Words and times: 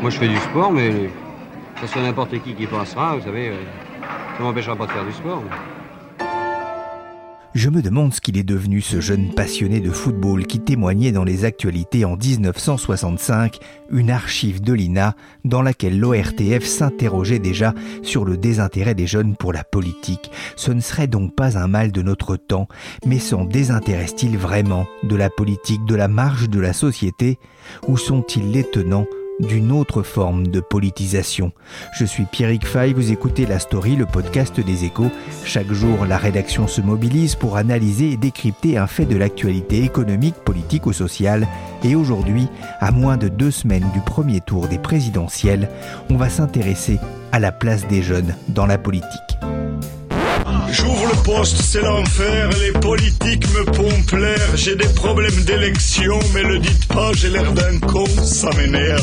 Moi, 0.00 0.10
je 0.10 0.18
fais 0.18 0.28
du 0.28 0.36
sport, 0.36 0.72
mais 0.72 1.10
ça 1.80 1.86
soit 1.86 2.02
n'importe 2.02 2.30
qui 2.42 2.54
qui 2.54 2.66
passera, 2.66 3.16
vous 3.16 3.24
savez, 3.24 3.48
euh, 3.48 3.54
ça 4.36 4.42
m'empêchera 4.42 4.76
pas 4.76 4.86
de 4.86 4.92
faire 4.92 5.04
du 5.04 5.12
sport. 5.12 5.42
Je 7.54 7.70
me 7.70 7.82
demande 7.82 8.12
ce 8.12 8.20
qu'il 8.20 8.36
est 8.36 8.42
devenu 8.42 8.80
ce 8.80 9.00
jeune 9.00 9.32
passionné 9.32 9.78
de 9.78 9.92
football 9.92 10.44
qui 10.44 10.58
témoignait 10.58 11.12
dans 11.12 11.22
les 11.22 11.44
actualités 11.44 12.04
en 12.04 12.16
1965, 12.16 13.60
une 13.90 14.10
archive 14.10 14.60
de 14.60 14.72
l'INA 14.72 15.14
dans 15.44 15.62
laquelle 15.62 16.00
l'ORTF 16.00 16.64
s'interrogeait 16.64 17.38
déjà 17.38 17.72
sur 18.02 18.24
le 18.24 18.36
désintérêt 18.36 18.96
des 18.96 19.06
jeunes 19.06 19.36
pour 19.36 19.52
la 19.52 19.62
politique. 19.62 20.32
Ce 20.56 20.72
ne 20.72 20.80
serait 20.80 21.06
donc 21.06 21.36
pas 21.36 21.56
un 21.56 21.68
mal 21.68 21.92
de 21.92 22.02
notre 22.02 22.34
temps, 22.34 22.66
mais 23.06 23.20
s'en 23.20 23.44
désintéressent-ils 23.44 24.36
vraiment 24.36 24.88
de 25.04 25.14
la 25.14 25.30
politique, 25.30 25.84
de 25.84 25.94
la 25.94 26.08
marge 26.08 26.50
de 26.50 26.58
la 26.58 26.72
société, 26.72 27.38
ou 27.86 27.96
sont-ils 27.96 28.50
les 28.50 28.64
tenants 28.64 29.06
d'une 29.40 29.72
autre 29.72 30.02
forme 30.02 30.46
de 30.46 30.60
politisation. 30.60 31.52
Je 31.92 32.04
suis 32.04 32.24
Pierrick 32.24 32.66
Fay, 32.66 32.92
vous 32.92 33.12
écoutez 33.12 33.46
La 33.46 33.58
Story, 33.58 33.96
le 33.96 34.06
podcast 34.06 34.60
des 34.60 34.84
échos. 34.84 35.10
Chaque 35.44 35.72
jour, 35.72 36.06
la 36.06 36.18
rédaction 36.18 36.66
se 36.66 36.80
mobilise 36.80 37.34
pour 37.34 37.56
analyser 37.56 38.12
et 38.12 38.16
décrypter 38.16 38.78
un 38.78 38.86
fait 38.86 39.06
de 39.06 39.16
l'actualité 39.16 39.82
économique, 39.82 40.36
politique 40.44 40.86
ou 40.86 40.92
sociale. 40.92 41.46
Et 41.82 41.96
aujourd'hui, 41.96 42.48
à 42.80 42.90
moins 42.90 43.16
de 43.16 43.28
deux 43.28 43.50
semaines 43.50 43.90
du 43.92 44.00
premier 44.00 44.40
tour 44.40 44.68
des 44.68 44.78
présidentielles, 44.78 45.68
on 46.10 46.16
va 46.16 46.28
s'intéresser 46.28 46.98
à 47.32 47.40
la 47.40 47.52
place 47.52 47.86
des 47.88 48.02
jeunes 48.02 48.34
dans 48.48 48.66
la 48.66 48.78
politique. 48.78 49.10
Poste, 51.24 51.56
c'est 51.56 51.80
l'enfer, 51.80 52.50
les 52.60 52.78
politiques 52.78 53.46
me 53.54 53.64
pompent 53.64 54.20
l'air, 54.20 54.56
j'ai 54.56 54.76
des 54.76 54.88
problèmes 54.94 55.44
d'élection, 55.44 56.18
mais 56.34 56.42
le 56.42 56.58
dites 56.58 56.86
pas, 56.86 57.12
j'ai 57.14 57.30
l'air 57.30 57.52
d'un 57.52 57.78
con, 57.80 58.04
ça 58.06 58.50
m'énerve. 58.56 59.02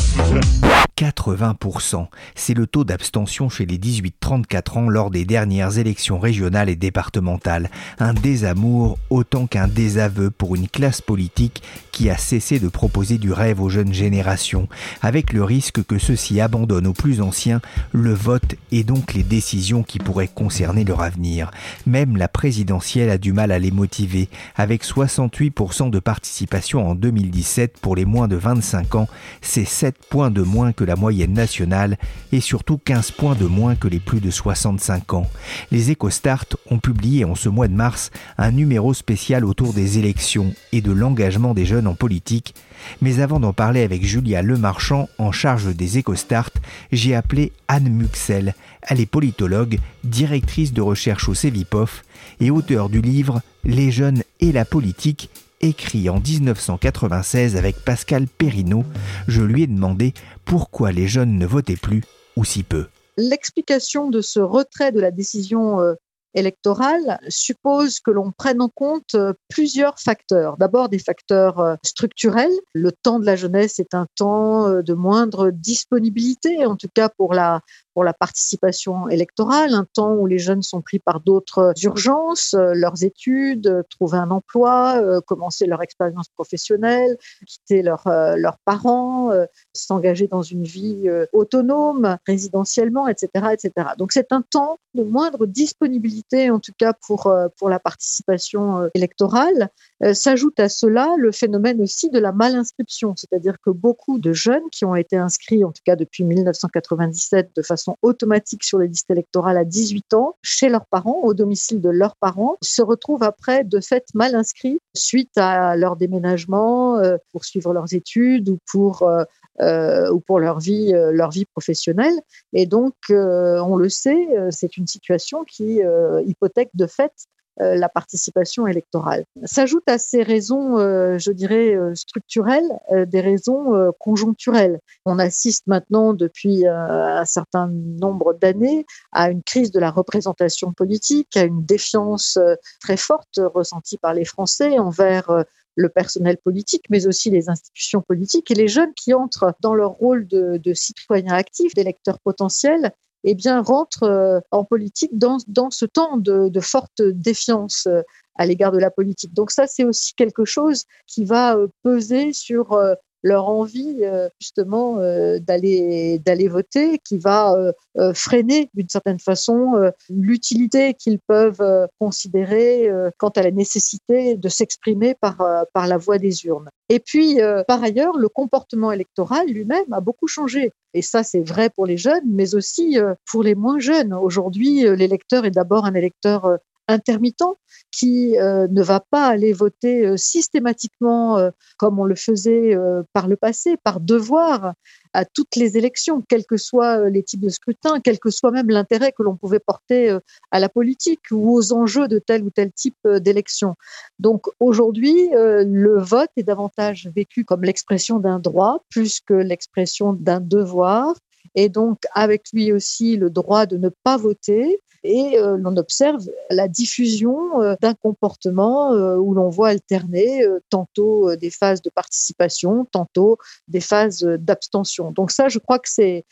80%. 1.02 2.06
C'est 2.34 2.54
le 2.54 2.66
taux 2.66 2.84
d'abstention 2.84 3.48
chez 3.48 3.66
les 3.66 3.78
18-34 3.78 4.78
ans 4.78 4.88
lors 4.88 5.10
des 5.10 5.24
dernières 5.24 5.78
élections 5.78 6.18
régionales 6.18 6.68
et 6.68 6.76
départementales. 6.76 7.70
Un 7.98 8.14
désamour 8.14 8.98
autant 9.10 9.46
qu'un 9.46 9.66
désaveu 9.66 10.30
pour 10.30 10.54
une 10.54 10.68
classe 10.68 11.00
politique 11.00 11.62
qui 11.90 12.08
a 12.08 12.16
cessé 12.16 12.60
de 12.60 12.68
proposer 12.68 13.18
du 13.18 13.32
rêve 13.32 13.60
aux 13.60 13.68
jeunes 13.68 13.92
générations, 13.92 14.68
avec 15.00 15.32
le 15.32 15.42
risque 15.42 15.84
que 15.84 15.98
ceux-ci 15.98 16.40
abandonnent 16.40 16.86
aux 16.86 16.92
plus 16.92 17.20
anciens 17.20 17.60
le 17.92 18.14
vote 18.14 18.54
et 18.70 18.84
donc 18.84 19.14
les 19.14 19.24
décisions 19.24 19.82
qui 19.82 19.98
pourraient 19.98 20.28
concerner 20.28 20.84
leur 20.84 21.02
avenir. 21.02 21.50
Même 21.86 22.11
la 22.16 22.28
présidentielle 22.28 23.10
a 23.10 23.18
du 23.18 23.32
mal 23.32 23.52
à 23.52 23.58
les 23.58 23.70
motiver, 23.70 24.28
avec 24.56 24.84
68% 24.84 25.90
de 25.90 25.98
participation 25.98 26.88
en 26.88 26.94
2017 26.94 27.78
pour 27.80 27.96
les 27.96 28.04
moins 28.04 28.28
de 28.28 28.36
25 28.36 28.94
ans, 28.94 29.08
c'est 29.40 29.64
7 29.64 29.96
points 30.08 30.30
de 30.30 30.42
moins 30.42 30.72
que 30.72 30.84
la 30.84 30.96
moyenne 30.96 31.32
nationale 31.32 31.98
et 32.32 32.40
surtout 32.40 32.78
15 32.78 33.12
points 33.12 33.34
de 33.34 33.46
moins 33.46 33.74
que 33.74 33.88
les 33.88 34.00
plus 34.00 34.20
de 34.20 34.30
65 34.30 35.14
ans. 35.14 35.26
Les 35.70 35.90
EcoStart 35.92 36.46
ont 36.70 36.78
publié 36.78 37.24
en 37.24 37.34
ce 37.34 37.48
mois 37.48 37.68
de 37.68 37.74
mars 37.74 38.10
un 38.38 38.50
numéro 38.50 38.94
spécial 38.94 39.44
autour 39.44 39.72
des 39.72 39.98
élections 39.98 40.54
et 40.72 40.80
de 40.80 40.92
l'engagement 40.92 41.54
des 41.54 41.66
jeunes 41.66 41.86
en 41.86 41.94
politique. 41.94 42.54
Mais 43.00 43.20
avant 43.20 43.40
d'en 43.40 43.52
parler 43.52 43.82
avec 43.82 44.04
Julia 44.04 44.42
Lemarchand 44.42 45.08
en 45.18 45.32
charge 45.32 45.74
des 45.74 45.98
EcoStart, 45.98 46.50
j'ai 46.90 47.14
appelé 47.14 47.52
Anne 47.68 47.88
Muxel. 47.88 48.54
Elle 48.82 49.00
est 49.00 49.06
politologue, 49.06 49.78
directrice 50.04 50.72
de 50.72 50.82
recherche 50.82 51.28
au 51.28 51.34
CEVIPOF 51.34 52.02
et 52.40 52.50
auteur 52.50 52.88
du 52.88 53.00
livre 53.00 53.40
Les 53.64 53.90
jeunes 53.90 54.22
et 54.40 54.52
la 54.52 54.64
politique 54.64 55.30
écrit 55.62 56.10
en 56.10 56.20
1996 56.20 57.56
avec 57.56 57.76
Pascal 57.84 58.26
Perrineau, 58.26 58.84
je 59.28 59.42
lui 59.42 59.62
ai 59.62 59.66
demandé 59.66 60.12
pourquoi 60.44 60.92
les 60.92 61.06
jeunes 61.06 61.38
ne 61.38 61.46
votaient 61.46 61.76
plus 61.76 62.02
ou 62.36 62.44
si 62.44 62.64
peu. 62.64 62.86
L'explication 63.16 64.10
de 64.10 64.20
ce 64.20 64.40
retrait 64.40 64.90
de 64.90 65.00
la 65.00 65.10
décision 65.10 65.80
euh, 65.80 65.94
électorale 66.34 67.18
suppose 67.28 68.00
que 68.00 68.10
l'on 68.10 68.32
prenne 68.32 68.60
en 68.60 68.68
compte 68.68 69.14
euh, 69.14 69.32
plusieurs 69.48 69.98
facteurs. 69.98 70.56
D'abord 70.56 70.88
des 70.88 70.98
facteurs 70.98 71.60
euh, 71.60 71.74
structurels. 71.84 72.52
Le 72.72 72.92
temps 72.92 73.18
de 73.18 73.26
la 73.26 73.36
jeunesse 73.36 73.78
est 73.78 73.94
un 73.94 74.06
temps 74.16 74.82
de 74.82 74.94
moindre 74.94 75.50
disponibilité, 75.50 76.64
en 76.66 76.76
tout 76.76 76.88
cas 76.94 77.08
pour 77.08 77.34
la 77.34 77.60
pour 77.94 78.04
la 78.04 78.14
participation 78.14 79.08
électorale, 79.08 79.74
un 79.74 79.86
temps 79.92 80.14
où 80.14 80.26
les 80.26 80.38
jeunes 80.38 80.62
sont 80.62 80.80
pris 80.80 80.98
par 80.98 81.20
d'autres 81.20 81.72
urgences, 81.82 82.54
euh, 82.54 82.72
leurs 82.74 83.04
études, 83.04 83.66
euh, 83.66 83.82
trouver 83.90 84.18
un 84.18 84.30
emploi, 84.30 85.00
euh, 85.02 85.20
commencer 85.20 85.66
leur 85.66 85.82
expérience 85.82 86.28
professionnelle, 86.34 87.16
quitter 87.46 87.82
leurs 87.82 88.58
parents, 88.64 89.30
s'engager 89.72 90.26
dans 90.26 90.42
une 90.42 90.64
vie 90.64 91.08
autonome, 91.32 92.16
résidentiellement, 92.26 93.08
etc., 93.08 93.28
etc. 93.52 93.90
Donc 93.98 94.12
c'est 94.12 94.32
un 94.32 94.42
temps 94.42 94.78
de 94.94 95.02
moindre 95.02 95.46
disponibilité, 95.46 96.21
en 96.34 96.58
tout 96.58 96.72
cas 96.76 96.92
pour, 96.92 97.32
pour 97.56 97.68
la 97.68 97.78
participation 97.78 98.88
électorale. 98.94 99.68
S'ajoute 100.12 100.58
à 100.60 100.68
cela 100.68 101.14
le 101.18 101.32
phénomène 101.32 101.80
aussi 101.80 102.10
de 102.10 102.18
la 102.18 102.32
malinscription, 102.32 103.14
c'est-à-dire 103.16 103.56
que 103.64 103.70
beaucoup 103.70 104.18
de 104.18 104.32
jeunes 104.32 104.68
qui 104.70 104.84
ont 104.84 104.96
été 104.96 105.16
inscrits, 105.16 105.64
en 105.64 105.72
tout 105.72 105.82
cas 105.84 105.96
depuis 105.96 106.24
1997, 106.24 107.50
de 107.54 107.62
façon 107.62 107.96
automatique 108.02 108.64
sur 108.64 108.78
les 108.78 108.88
listes 108.88 109.10
électorales 109.10 109.56
à 109.56 109.64
18 109.64 110.14
ans, 110.14 110.36
chez 110.42 110.68
leurs 110.68 110.86
parents, 110.86 111.20
au 111.22 111.34
domicile 111.34 111.80
de 111.80 111.90
leurs 111.90 112.16
parents, 112.16 112.56
se 112.62 112.82
retrouvent 112.82 113.22
après 113.22 113.64
de 113.64 113.80
fait 113.80 114.04
mal 114.14 114.34
inscrits 114.34 114.80
suite 114.94 115.36
à 115.36 115.76
leur 115.76 115.96
déménagement 115.96 116.98
euh, 116.98 117.16
pour 117.32 117.44
suivre 117.44 117.72
leurs 117.72 117.94
études 117.94 118.48
ou 118.48 118.58
pour 118.70 119.02
euh, 119.02 119.24
euh, 119.60 120.10
ou 120.10 120.18
pour 120.18 120.40
leur 120.40 120.60
vie, 120.60 120.92
leur 121.12 121.30
vie 121.30 121.44
professionnelle. 121.44 122.14
Et 122.54 122.64
donc, 122.64 122.94
on 123.10 123.76
le 123.76 123.88
sait, 123.90 124.26
c'est 124.50 124.78
une 124.78 124.86
situation 124.86 125.44
qui 125.44 125.82
hypothèque 126.26 126.70
de 126.74 126.86
fait 126.86 127.12
euh, 127.60 127.74
la 127.74 127.90
participation 127.90 128.66
électorale. 128.66 129.26
S'ajoutent 129.44 129.88
à 129.88 129.98
ces 129.98 130.22
raisons, 130.22 130.78
euh, 130.78 131.18
je 131.18 131.32
dirais, 131.32 131.74
euh, 131.74 131.94
structurelles, 131.94 132.78
des 132.90 133.20
raisons 133.20 133.92
conjoncturelles. 133.98 134.80
On 135.04 135.18
assiste 135.18 135.66
maintenant 135.66 136.14
depuis 136.14 136.66
un 136.66 137.24
certain 137.26 137.68
nombre 137.68 138.32
d'années 138.32 138.86
à 139.12 139.30
une 139.30 139.42
crise 139.42 139.70
de 139.70 139.78
la 139.80 139.90
représentation 139.90 140.72
politique, 140.72 141.36
à 141.36 141.42
une 141.42 141.64
défiance 141.64 142.38
très 142.80 142.96
forte 142.96 143.38
ressentie 143.38 143.98
par 143.98 144.14
les 144.14 144.24
Français 144.24 144.78
envers 144.78 145.44
le 145.74 145.88
personnel 145.88 146.38
politique, 146.38 146.84
mais 146.88 147.06
aussi 147.06 147.30
les 147.30 147.50
institutions 147.50 148.02
politiques 148.02 148.50
et 148.50 148.54
les 148.54 148.68
jeunes 148.68 148.94
qui 148.94 149.12
entrent 149.14 149.54
dans 149.60 149.74
leur 149.74 149.90
rôle 149.90 150.26
de, 150.26 150.56
de 150.56 150.74
citoyens 150.74 151.34
actifs, 151.34 151.74
d'électeurs 151.74 152.18
potentiels, 152.20 152.92
eh 153.24 153.34
bien, 153.34 153.62
rentrent 153.62 154.04
euh, 154.04 154.40
en 154.50 154.64
politique 154.64 155.16
dans, 155.16 155.38
ce 155.70 155.84
temps 155.84 156.16
de, 156.16 156.48
de 156.48 156.60
forte 156.60 157.02
défiance 157.02 157.86
euh, 157.86 158.02
à 158.34 158.46
l'égard 158.46 158.72
de 158.72 158.78
la 158.78 158.90
politique. 158.90 159.34
Donc 159.34 159.50
ça, 159.50 159.66
c'est 159.66 159.84
aussi 159.84 160.14
quelque 160.14 160.44
chose 160.44 160.84
qui 161.06 161.24
va 161.24 161.56
euh, 161.56 161.68
peser 161.82 162.32
sur 162.32 162.78
leur 163.22 163.48
envie 163.48 163.98
euh, 164.02 164.28
justement 164.40 164.98
euh, 164.98 165.38
d'aller 165.38 166.18
d'aller 166.18 166.48
voter, 166.48 166.98
qui 166.98 167.18
va 167.18 167.54
euh, 167.96 168.14
freiner 168.14 168.68
d'une 168.74 168.88
certaine 168.88 169.18
façon 169.18 169.92
l'utilité 170.10 170.94
qu'ils 170.94 171.18
peuvent 171.18 171.88
considérer 171.98 172.88
quant 173.18 173.28
à 173.28 173.42
la 173.42 173.50
nécessité 173.50 174.36
de 174.36 174.48
s'exprimer 174.48 175.14
par 175.14 175.38
par 175.72 175.86
la 175.86 175.98
voie 175.98 176.18
des 176.18 176.44
urnes. 176.46 176.68
Et 176.88 177.00
puis 177.00 177.38
par 177.68 177.82
ailleurs, 177.82 178.16
le 178.16 178.28
comportement 178.28 178.92
électoral 178.92 179.46
lui-même 179.46 179.92
a 179.92 180.00
beaucoup 180.00 180.26
changé. 180.26 180.72
Et 180.94 181.02
ça, 181.02 181.22
c'est 181.22 181.42
vrai 181.42 181.70
pour 181.70 181.86
les 181.86 181.96
jeunes, 181.96 182.24
mais 182.26 182.54
aussi 182.54 182.98
pour 183.30 183.42
les 183.42 183.54
moins 183.54 183.78
jeunes. 183.78 184.14
Aujourd'hui, 184.14 184.82
l'électeur 184.96 185.44
est 185.44 185.50
d'abord 185.50 185.84
un 185.84 185.94
électeur 185.94 186.58
intermittent 186.88 187.42
qui 187.90 188.32
ne 188.32 188.82
va 188.82 189.00
pas 189.00 189.26
aller 189.26 189.52
voter 189.52 190.16
systématiquement 190.16 191.50
comme 191.76 191.98
on 191.98 192.04
le 192.04 192.14
faisait 192.14 192.76
par 193.12 193.28
le 193.28 193.36
passé, 193.36 193.76
par 193.82 194.00
devoir 194.00 194.74
à 195.12 195.24
toutes 195.24 195.56
les 195.56 195.76
élections, 195.76 196.22
quels 196.26 196.46
que 196.46 196.56
soient 196.56 197.10
les 197.10 197.22
types 197.22 197.40
de 197.40 197.50
scrutin, 197.50 198.00
quel 198.00 198.18
que 198.18 198.30
soit 198.30 198.50
même 198.50 198.70
l'intérêt 198.70 199.12
que 199.12 199.22
l'on 199.22 199.36
pouvait 199.36 199.58
porter 199.58 200.16
à 200.50 200.60
la 200.60 200.68
politique 200.68 201.20
ou 201.30 201.54
aux 201.54 201.72
enjeux 201.72 202.08
de 202.08 202.18
tel 202.18 202.42
ou 202.44 202.50
tel 202.50 202.72
type 202.72 203.06
d'élection. 203.06 203.74
Donc 204.18 204.46
aujourd'hui, 204.58 205.30
le 205.32 205.98
vote 205.98 206.30
est 206.36 206.44
davantage 206.44 207.10
vécu 207.14 207.44
comme 207.44 207.62
l'expression 207.62 208.18
d'un 208.18 208.38
droit 208.38 208.84
plus 208.90 209.20
que 209.20 209.34
l'expression 209.34 210.12
d'un 210.12 210.40
devoir 210.40 211.14
et 211.54 211.68
donc 211.68 211.98
avec 212.14 212.44
lui 212.52 212.72
aussi 212.72 213.16
le 213.16 213.28
droit 213.28 213.66
de 213.66 213.76
ne 213.76 213.90
pas 214.04 214.16
voter. 214.16 214.80
Et 215.04 215.38
euh, 215.38 215.56
l'on 215.58 215.76
observe 215.76 216.24
la 216.50 216.68
diffusion 216.68 217.60
euh, 217.60 217.74
d'un 217.80 217.94
comportement 217.94 218.92
euh, 218.92 219.16
où 219.16 219.34
l'on 219.34 219.48
voit 219.48 219.68
alterner 219.68 220.44
tantôt 220.70 221.34
des 221.36 221.50
phases 221.50 221.82
de 221.82 221.90
participation, 221.90 222.84
tantôt 222.84 223.38
des 223.68 223.80
phases 223.80 224.22
d'abstention. 224.22 225.10
Donc 225.10 225.30
ça, 225.30 225.48
je 225.48 225.58
crois 225.58 225.78
que 225.78 225.88
c'est 225.88 226.24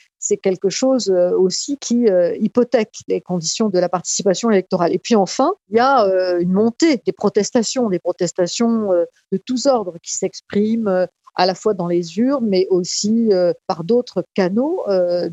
quelque 0.43 0.69
chose 0.69 1.11
aussi 1.11 1.79
qui 1.79 2.07
hypothèque 2.41 2.95
les 3.09 3.21
conditions 3.21 3.69
de 3.69 3.79
la 3.79 3.89
participation 3.89 4.51
électorale. 4.51 4.93
Et 4.93 4.99
puis 4.99 5.17
enfin, 5.17 5.53
il 5.71 5.77
y 5.77 5.81
a 5.81 6.05
une 6.39 6.53
montée 6.53 7.01
des 7.05 7.13
protestations, 7.13 7.89
des 7.89 7.99
protestations 7.99 8.91
de 8.91 9.39
tous 9.45 9.67
ordres 9.67 9.97
qui 10.03 10.15
s'expriment 10.15 11.07
à 11.41 11.47
la 11.47 11.55
fois 11.55 11.73
dans 11.73 11.87
les 11.87 12.19
urnes, 12.19 12.47
mais 12.47 12.67
aussi 12.69 13.33
euh, 13.33 13.55
par 13.67 13.83
d'autres 13.83 14.23
canaux 14.35 14.83
euh, 14.89 15.31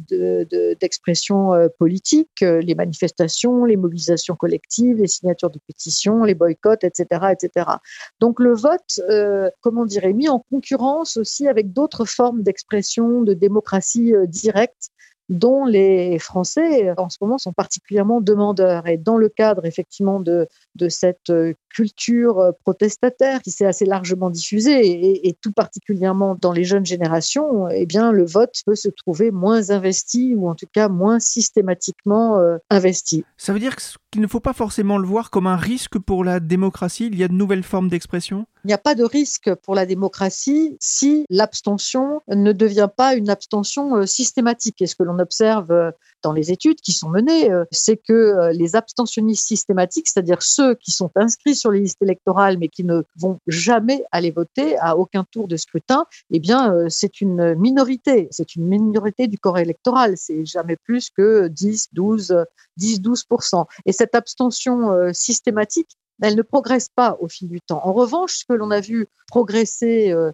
d'expression 0.80 1.54
euh, 1.54 1.68
politique, 1.80 2.39
les 2.39 2.75
manifestations, 2.75 3.65
les 3.65 3.75
mobilisations 3.75 4.38
collectives, 4.38 5.00
les 5.00 5.07
signatures 5.07 5.50
de 5.50 5.59
pétitions, 5.68 6.24
les 6.24 6.33
boycotts, 6.33 6.86
etc. 6.86 7.33
etc. 7.33 7.71
Donc 8.21 8.39
le 8.39 8.54
vote, 8.54 9.01
comment 9.59 9.86
dirait, 9.86 10.13
mis 10.13 10.30
en 10.30 10.39
concurrence 10.50 11.18
aussi 11.18 11.45
avec 11.50 11.74
d'autres 11.74 12.06
formes 12.06 12.42
d'expression, 12.42 13.21
de 13.21 13.33
démocratie 13.33 14.13
directe 14.30 14.92
dont 15.29 15.65
les 15.65 16.19
Français 16.19 16.94
en 16.97 17.09
ce 17.09 17.18
moment 17.21 17.38
sont 17.38 17.53
particulièrement 17.53 18.21
demandeurs. 18.21 18.88
Et 18.88 18.97
dans 18.97 19.18
le 19.18 19.29
cadre 19.29 19.65
effectivement 19.65 20.19
de, 20.19 20.47
de 20.75 20.89
cette 20.89 21.31
culture 21.69 22.53
protestataire 22.63 23.41
qui 23.41 23.51
s'est 23.51 23.65
assez 23.65 23.85
largement 23.85 24.29
diffusée 24.29 25.27
et, 25.27 25.33
tout 25.41 25.51
particulièrement 25.51 26.35
dans 26.39 26.51
les 26.51 26.63
jeunes 26.63 26.85
générations, 26.85 27.69
eh 27.69 27.85
bien 27.85 28.12
le 28.12 28.25
vote 28.25 28.56
peut 28.65 28.75
se 28.75 28.89
trouver 28.89 29.31
moins 29.31 29.69
investi 29.69 30.33
ou 30.35 30.50
en 30.50 30.56
tout 30.56 30.68
cas 30.71 30.89
moins 30.89 31.19
systématiquement 31.19 32.39
euh, 32.39 32.57
investi. 32.69 33.24
Ça 33.38 33.53
veut 33.53 33.59
dire 33.59 33.75
qu'il 33.75 34.21
ne 34.21 34.27
faut 34.27 34.39
pas 34.39 34.53
forcément 34.53 34.97
le 34.97 35.07
voir 35.07 35.29
comme 35.29 35.47
un 35.47 35.56
risque 35.56 36.00
pour 36.00 36.24
la 36.24 36.39
démocratie. 36.39 37.07
Il 37.07 37.18
y 37.18 37.24
a 37.24 37.27
de 37.27 37.33
nouvelles 37.33 37.63
formes 37.63 37.89
d'expression? 37.89 38.45
Il 38.63 38.68
n'y 38.68 38.74
a 38.74 38.79
pas 38.79 38.95
de 38.95 39.03
risque 39.03 39.53
pour 39.63 39.75
la 39.75 39.85
démocratie 39.85 40.75
si 40.79 41.25
l'abstention 41.29 42.21
ne 42.27 42.51
devient 42.51 42.89
pas 42.95 43.15
une 43.15 43.29
abstention 43.29 43.95
euh, 43.95 44.06
systématique. 44.06 44.81
Et 44.81 44.88
ce 44.88 44.95
que 44.95 45.03
l'on 45.03 45.16
observe 45.19 45.71
euh, 45.71 45.91
dans 46.23 46.33
les 46.33 46.51
études 46.51 46.81
qui 46.81 46.91
sont 46.91 47.09
menées, 47.09 47.51
euh, 47.51 47.65
c'est 47.71 47.97
que 47.97 48.51
les 48.51 48.75
abstentionnistes 48.75 49.45
systématiques, 49.45 50.07
c'est-à-dire 50.07 50.41
ceux 50.41 50.75
qui 50.75 50.91
sont 50.91 51.11
inscrits 51.15 51.55
sur 51.55 51.71
les 51.71 51.81
listes 51.81 52.01
électorales 52.01 52.57
mais 52.57 52.67
qui 52.67 52.83
ne 52.83 53.01
vont 53.17 53.39
jamais 53.47 54.03
aller 54.11 54.31
voter 54.31 54.77
à 54.79 54.97
aucun 54.97 55.23
tour 55.23 55.47
de 55.47 55.57
scrutin, 55.57 56.05
eh 56.31 56.39
bien, 56.39 56.73
c'est 56.89 57.21
une 57.21 57.55
minorité. 57.55 58.27
C'est 58.31 58.55
une 58.55 58.65
minorité 58.65 59.27
du 59.27 59.37
corps 59.37 59.59
électoral. 59.59 60.13
C'est 60.17 60.45
jamais 60.45 60.75
plus 60.75 61.09
que 61.09 61.47
10, 61.47 61.89
12, 61.93 62.45
10, 62.77 63.01
12% 63.01 63.65
Et 63.85 63.91
cette 63.91 64.15
abstention 64.15 65.13
systématique, 65.13 65.89
elle 66.21 66.35
ne 66.35 66.41
progresse 66.41 66.89
pas 66.89 67.17
au 67.19 67.27
fil 67.27 67.47
du 67.47 67.61
temps. 67.61 67.81
En 67.83 67.93
revanche, 67.93 68.37
ce 68.37 68.45
que 68.45 68.53
l'on 68.53 68.71
a 68.71 68.79
vu 68.79 69.07
progresser 69.27 70.11
euh, 70.11 70.17
euh, 70.17 70.31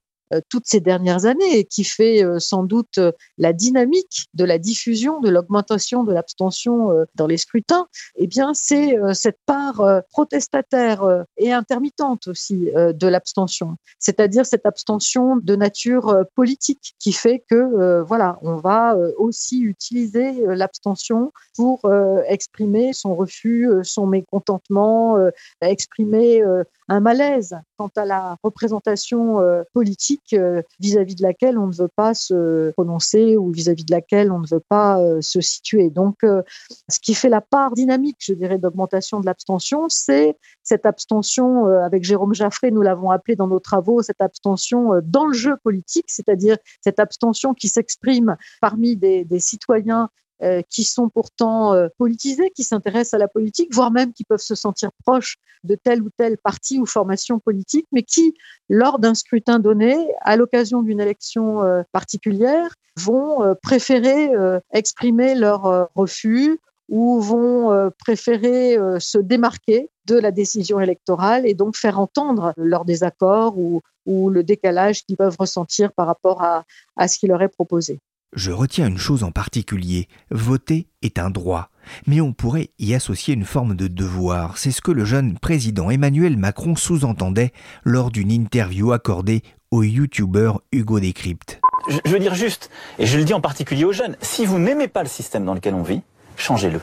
toutes 0.50 0.66
ces 0.66 0.80
dernières 0.80 1.26
années 1.26 1.58
et 1.58 1.66
qui 1.66 1.84
fait 1.84 2.24
euh, 2.24 2.40
sans 2.40 2.64
doute 2.64 2.98
euh, 2.98 3.12
la 3.38 3.54
dynamique 3.54 4.28
de 4.34 4.44
la 4.44 4.58
diffusion, 4.58 5.20
de 5.20 5.30
l'augmentation 5.30 6.04
de 6.04 6.14
l'abstention 6.14 6.90
dans 7.16 7.28
les 7.28 7.38
scrutins, 7.38 7.88
eh 8.16 8.28
bien, 8.28 8.54
c'est 8.54 8.96
cette 9.14 9.38
part 9.46 9.82
protestataire 10.10 11.26
et 11.38 11.52
intermittente 11.52 12.28
aussi 12.28 12.70
de 12.76 13.08
l'abstention, 13.08 13.78
c'est-à-dire 14.00 14.46
cette 14.46 14.66
abstention 14.66 15.38
de 15.38 15.56
nature 15.56 16.26
politique 16.36 16.96
qui 17.00 17.14
fait 17.14 17.44
que, 17.50 18.02
voilà, 18.02 18.38
on 18.42 18.56
va 18.56 18.96
aussi 19.18 19.62
utiliser 19.62 20.46
l'abstention 20.48 21.32
pour 21.56 21.82
exprimer 22.28 22.94
son 22.94 23.16
refus, 23.16 23.70
son 23.84 24.08
mécontentement, 24.08 25.18
exprimer 25.62 26.44
un 26.88 27.00
malaise 27.00 27.56
quant 27.78 27.92
à 27.96 28.06
la 28.06 28.38
représentation 28.44 29.40
politique 29.74 30.13
euh, 30.34 30.62
vis-à-vis 30.80 31.16
de 31.16 31.24
laquelle 31.24 31.58
on 31.58 31.68
ne 31.68 31.74
veut 31.74 31.90
pas 31.96 32.14
se 32.14 32.72
prononcer 32.72 33.38
ou 33.38 33.52
vis-à-vis 33.52 33.86
de 33.86 33.92
laquelle 33.92 34.32
on 34.32 34.40
ne 34.40 34.48
veut 34.48 34.64
pas 34.68 35.00
euh, 35.00 35.22
se 35.22 35.42
situer. 35.42 35.90
Donc, 35.90 36.24
euh, 36.24 36.42
ce 36.90 37.00
qui 37.00 37.14
fait 37.14 37.30
la 37.30 37.42
part 37.42 37.74
dynamique, 37.74 38.18
je 38.20 38.34
dirais, 38.34 38.58
d'augmentation 38.58 39.20
de 39.20 39.26
l'abstention, 39.26 39.88
c'est 39.90 40.38
cette 40.64 40.86
abstention, 40.86 41.66
avec 41.66 42.04
Jérôme 42.04 42.34
Jaffré, 42.34 42.72
nous 42.72 42.82
l'avons 42.82 43.12
appelé 43.12 43.36
dans 43.36 43.48
nos 43.48 43.60
travaux, 43.60 44.02
cette 44.02 44.22
abstention 44.22 45.02
dans 45.04 45.26
le 45.26 45.34
jeu 45.34 45.58
politique, 45.62 46.06
c'est-à-dire 46.08 46.58
cette 46.82 47.00
abstention 47.00 47.54
qui 47.54 47.68
s'exprime 47.68 48.38
parmi 48.62 48.96
des, 48.96 49.26
des 49.26 49.40
citoyens 49.40 50.10
euh, 50.44 50.62
qui 50.70 50.84
sont 50.84 51.08
pourtant 51.08 51.74
euh, 51.74 51.88
politisés, 51.98 52.52
qui 52.54 52.64
s'intéressent 52.64 53.14
à 53.14 53.18
la 53.18 53.30
politique, 53.30 53.74
voire 53.74 53.92
même 53.92 54.12
qui 54.12 54.26
peuvent 54.26 54.42
se 54.42 54.56
sentir 54.56 54.90
proches 55.06 55.38
de 55.64 55.76
tel 55.76 56.02
ou 56.02 56.10
tel 56.18 56.38
parti 56.38 56.80
ou 56.80 56.86
formation 56.86 57.40
politique, 57.40 57.88
mais 57.94 58.04
qui, 58.04 58.34
lors 58.68 59.00
d'un 59.00 59.14
scrutin 59.14 59.60
donné, 59.60 59.96
à 60.20 60.36
l'occasion 60.36 60.82
d'une 60.82 61.00
élection 61.00 61.64
euh, 61.64 61.84
particulière, 61.94 62.76
vont 62.98 63.56
préférer 63.64 64.30
exprimer 64.72 65.34
leur 65.34 65.90
refus 65.96 66.60
ou 66.90 67.20
vont 67.20 67.92
préférer 67.98 68.78
se 69.00 69.18
démarquer 69.18 69.90
de 70.06 70.16
la 70.16 70.30
décision 70.30 70.80
électorale 70.80 71.48
et 71.48 71.56
donc 71.56 71.76
faire 71.76 72.00
entendre 72.00 72.54
leur 72.56 72.86
désaccord 72.86 73.58
ou, 73.58 73.82
le 74.06 74.44
décalage 74.44 75.04
qu'ils 75.06 75.18
peuvent 75.18 75.38
ressentir 75.40 75.92
par 75.92 76.06
rapport 76.06 76.44
à 76.44 77.08
ce 77.08 77.18
qui 77.18 77.26
leur 77.26 77.42
est 77.42 77.48
proposé. 77.48 78.00
Je 78.36 78.52
retiens 78.52 78.88
une 78.88 78.98
chose 78.98 79.24
en 79.24 79.32
particulier, 79.32 80.08
voter 80.32 80.88
est 81.04 81.20
un 81.20 81.30
droit, 81.30 81.70
mais 82.08 82.20
on 82.20 82.34
pourrait 82.34 82.72
y 82.80 82.96
associer 82.96 83.36
une 83.36 83.46
forme 83.46 83.76
de 83.76 83.88
devoir. 83.88 84.58
C'est 84.58 84.72
ce 84.72 84.82
que 84.82 84.90
le 84.90 85.06
jeune 85.06 85.38
président 85.38 85.92
Emmanuel 85.92 86.36
Macron 86.38 86.76
sous-entendait 86.76 87.54
lors 87.84 88.10
d'une 88.10 88.32
interview 88.32 88.92
accordée 88.92 89.44
au 89.70 89.84
youtubeur 89.84 90.62
Hugo 90.72 91.00
Décrypte. 91.00 91.62
Je, 91.88 92.12
veux 92.12 92.18
dire 92.18 92.34
juste, 92.34 92.72
et 92.98 93.06
je 93.06 93.20
le 93.20 93.24
dis 93.24 93.36
en 93.36 93.42
particulier 93.42 93.86
aux 93.86 93.92
jeunes, 93.92 94.18
si 94.22 94.48
vous 94.48 94.58
n'aimez 94.58 94.88
pas 94.88 95.04
le 95.04 95.10
système 95.10 95.46
dans 95.46 95.54
lequel 95.54 95.76
on 95.76 95.84
vit, 95.84 96.02
changez-le. 96.36 96.82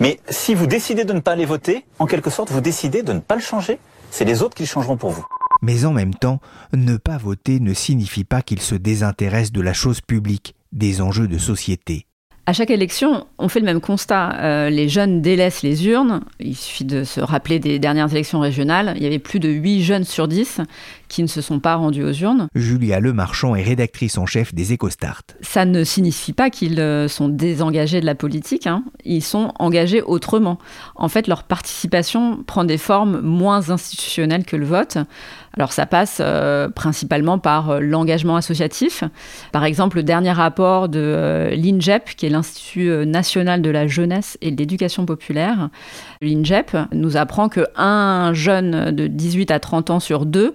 Mais 0.00 0.18
si 0.28 0.56
vous 0.56 0.66
décidez 0.66 1.04
de 1.04 1.12
ne 1.12 1.20
pas 1.20 1.32
aller 1.32 1.44
voter, 1.44 1.84
en 2.00 2.06
quelque 2.06 2.30
sorte, 2.30 2.50
vous 2.50 2.60
décidez 2.60 3.04
de 3.04 3.12
ne 3.12 3.20
pas 3.20 3.36
le 3.36 3.40
changer, 3.40 3.78
c'est 4.10 4.24
les 4.24 4.42
autres 4.42 4.56
qui 4.56 4.64
le 4.64 4.68
changeront 4.68 4.96
pour 4.96 5.10
vous. 5.10 5.24
Mais 5.62 5.84
en 5.84 5.92
même 5.92 6.14
temps, 6.14 6.40
ne 6.72 6.96
pas 6.96 7.18
voter 7.18 7.60
ne 7.60 7.72
signifie 7.74 8.24
pas 8.24 8.42
qu'il 8.42 8.60
se 8.60 8.74
désintéresse 8.74 9.52
de 9.52 9.60
la 9.60 9.72
chose 9.72 10.00
publique 10.00 10.54
des 10.72 11.00
enjeux 11.00 11.28
de 11.28 11.38
société. 11.38 12.06
À 12.48 12.54
chaque 12.54 12.70
élection, 12.70 13.26
on 13.36 13.48
fait 13.48 13.60
le 13.60 13.66
même 13.66 13.82
constat. 13.82 14.34
Euh, 14.40 14.70
les 14.70 14.88
jeunes 14.88 15.20
délaissent 15.20 15.62
les 15.62 15.86
urnes. 15.86 16.22
Il 16.40 16.56
suffit 16.56 16.86
de 16.86 17.04
se 17.04 17.20
rappeler 17.20 17.58
des 17.58 17.78
dernières 17.78 18.10
élections 18.10 18.40
régionales. 18.40 18.94
Il 18.96 19.02
y 19.02 19.06
avait 19.06 19.18
plus 19.18 19.38
de 19.38 19.50
8 19.50 19.82
jeunes 19.82 20.04
sur 20.04 20.28
10 20.28 20.62
qui 21.08 21.22
ne 21.22 21.28
se 21.28 21.40
sont 21.40 21.60
pas 21.60 21.74
rendus 21.76 22.04
aux 22.04 22.12
urnes. 22.12 22.48
Julia 22.54 23.00
Lemarchand 23.00 23.56
est 23.56 23.62
rédactrice 23.62 24.18
en 24.18 24.26
chef 24.26 24.54
des 24.54 24.74
EcoStart. 24.74 25.22
Ça 25.40 25.64
ne 25.64 25.84
signifie 25.84 26.32
pas 26.32 26.50
qu'ils 26.50 26.80
euh, 26.80 27.08
sont 27.08 27.28
désengagés 27.28 28.00
de 28.00 28.06
la 28.06 28.14
politique. 28.14 28.66
Hein. 28.66 28.84
Ils 29.04 29.22
sont 29.22 29.52
engagés 29.58 30.02
autrement. 30.02 30.58
En 30.94 31.08
fait, 31.08 31.26
leur 31.26 31.44
participation 31.44 32.42
prend 32.44 32.64
des 32.64 32.78
formes 32.78 33.20
moins 33.20 33.70
institutionnelles 33.70 34.44
que 34.44 34.56
le 34.56 34.66
vote. 34.66 34.98
Alors 35.58 35.72
ça 35.72 35.86
passe 35.86 36.18
euh, 36.20 36.68
principalement 36.68 37.38
par 37.38 37.70
euh, 37.70 37.80
l'engagement 37.80 38.36
associatif. 38.36 39.02
Par 39.50 39.64
exemple, 39.64 39.96
le 39.96 40.04
dernier 40.04 40.30
rapport 40.30 40.88
de 40.88 41.00
euh, 41.00 41.50
l'INGEP, 41.50 42.14
qui 42.16 42.26
est 42.26 42.28
l'Institut 42.28 43.06
national 43.06 43.60
de 43.60 43.70
la 43.70 43.88
jeunesse 43.88 44.38
et 44.40 44.52
de 44.52 44.56
l'éducation 44.56 45.04
populaire, 45.04 45.70
l'INGEP 46.20 46.76
nous 46.92 47.16
apprend 47.16 47.48
qu'un 47.48 48.32
jeune 48.32 48.90
de 48.90 49.06
18 49.06 49.50
à 49.50 49.60
30 49.60 49.90
ans 49.90 50.00
sur 50.00 50.26
deux 50.26 50.54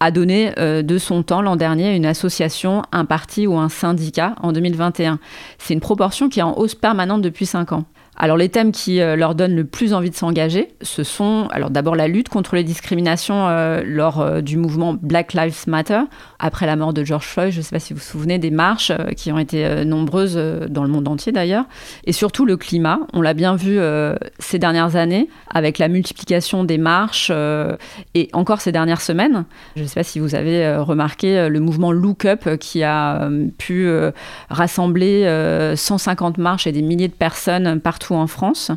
a 0.00 0.10
donné 0.10 0.52
de 0.56 0.98
son 0.98 1.24
temps 1.24 1.42
l'an 1.42 1.56
dernier 1.56 1.88
à 1.88 1.94
une 1.94 2.06
association, 2.06 2.82
un 2.92 3.04
parti 3.04 3.48
ou 3.48 3.58
un 3.58 3.68
syndicat 3.68 4.36
en 4.40 4.52
2021. 4.52 5.18
C'est 5.58 5.74
une 5.74 5.80
proportion 5.80 6.28
qui 6.28 6.38
est 6.38 6.44
en 6.44 6.56
hausse 6.56 6.76
permanente 6.76 7.22
depuis 7.22 7.46
5 7.46 7.72
ans. 7.72 7.84
Alors 8.20 8.36
les 8.36 8.48
thèmes 8.48 8.72
qui 8.72 9.00
euh, 9.00 9.14
leur 9.14 9.36
donnent 9.36 9.54
le 9.54 9.64
plus 9.64 9.94
envie 9.94 10.10
de 10.10 10.14
s'engager, 10.16 10.68
ce 10.82 11.04
sont 11.04 11.46
alors 11.52 11.70
d'abord 11.70 11.94
la 11.94 12.08
lutte 12.08 12.28
contre 12.28 12.56
les 12.56 12.64
discriminations 12.64 13.46
euh, 13.48 13.82
lors 13.84 14.20
euh, 14.20 14.40
du 14.40 14.56
mouvement 14.56 14.96
Black 15.00 15.34
Lives 15.34 15.68
Matter 15.68 16.00
après 16.40 16.66
la 16.66 16.74
mort 16.74 16.92
de 16.92 17.04
George 17.04 17.26
Floyd. 17.26 17.52
Je 17.52 17.58
ne 17.58 17.62
sais 17.62 17.70
pas 17.70 17.78
si 17.78 17.92
vous 17.92 18.00
vous 18.00 18.04
souvenez 18.04 18.40
des 18.40 18.50
marches 18.50 18.90
qui 19.16 19.30
ont 19.30 19.38
été 19.38 19.84
nombreuses 19.84 20.36
dans 20.68 20.82
le 20.82 20.88
monde 20.88 21.06
entier 21.08 21.32
d'ailleurs, 21.32 21.64
et 22.04 22.12
surtout 22.12 22.44
le 22.44 22.56
climat. 22.56 23.00
On 23.12 23.20
l'a 23.20 23.34
bien 23.34 23.56
vu 23.56 23.78
ces 24.38 24.58
dernières 24.58 24.96
années 24.96 25.28
avec 25.52 25.78
la 25.78 25.88
multiplication 25.88 26.64
des 26.64 26.78
marches 26.78 27.32
et 28.14 28.28
encore 28.32 28.60
ces 28.60 28.72
dernières 28.72 29.00
semaines. 29.00 29.44
Je 29.76 29.82
ne 29.82 29.88
sais 29.88 29.94
pas 29.94 30.04
si 30.04 30.20
vous 30.20 30.34
avez 30.34 30.76
remarqué 30.76 31.48
le 31.48 31.60
mouvement 31.60 31.90
Look 31.90 32.24
Up 32.24 32.56
qui 32.58 32.84
a 32.84 33.28
pu 33.58 33.90
rassembler 34.48 35.72
150 35.74 36.38
marches 36.38 36.66
et 36.66 36.72
des 36.72 36.82
milliers 36.82 37.08
de 37.08 37.12
personnes 37.12 37.80
partout 37.80 38.07
en 38.16 38.26
France. 38.26 38.70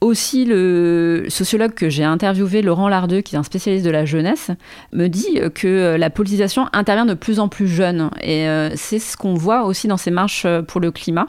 Aussi, 0.00 0.44
le 0.44 1.26
sociologue 1.28 1.74
que 1.74 1.88
j'ai 1.88 2.02
interviewé, 2.02 2.60
Laurent 2.60 2.88
Lardeux, 2.88 3.20
qui 3.20 3.36
est 3.36 3.38
un 3.38 3.44
spécialiste 3.44 3.84
de 3.84 3.90
la 3.90 4.04
jeunesse, 4.04 4.50
me 4.92 5.06
dit 5.06 5.38
que 5.54 5.94
la 5.96 6.10
politisation 6.10 6.66
intervient 6.72 7.06
de 7.06 7.14
plus 7.14 7.38
en 7.38 7.46
plus 7.46 7.68
jeune. 7.68 8.10
Et 8.20 8.48
euh, 8.48 8.70
c'est 8.74 8.98
ce 8.98 9.16
qu'on 9.16 9.34
voit 9.34 9.64
aussi 9.64 9.86
dans 9.86 9.96
ces 9.96 10.10
marches 10.10 10.44
pour 10.66 10.80
le 10.80 10.90
climat 10.90 11.28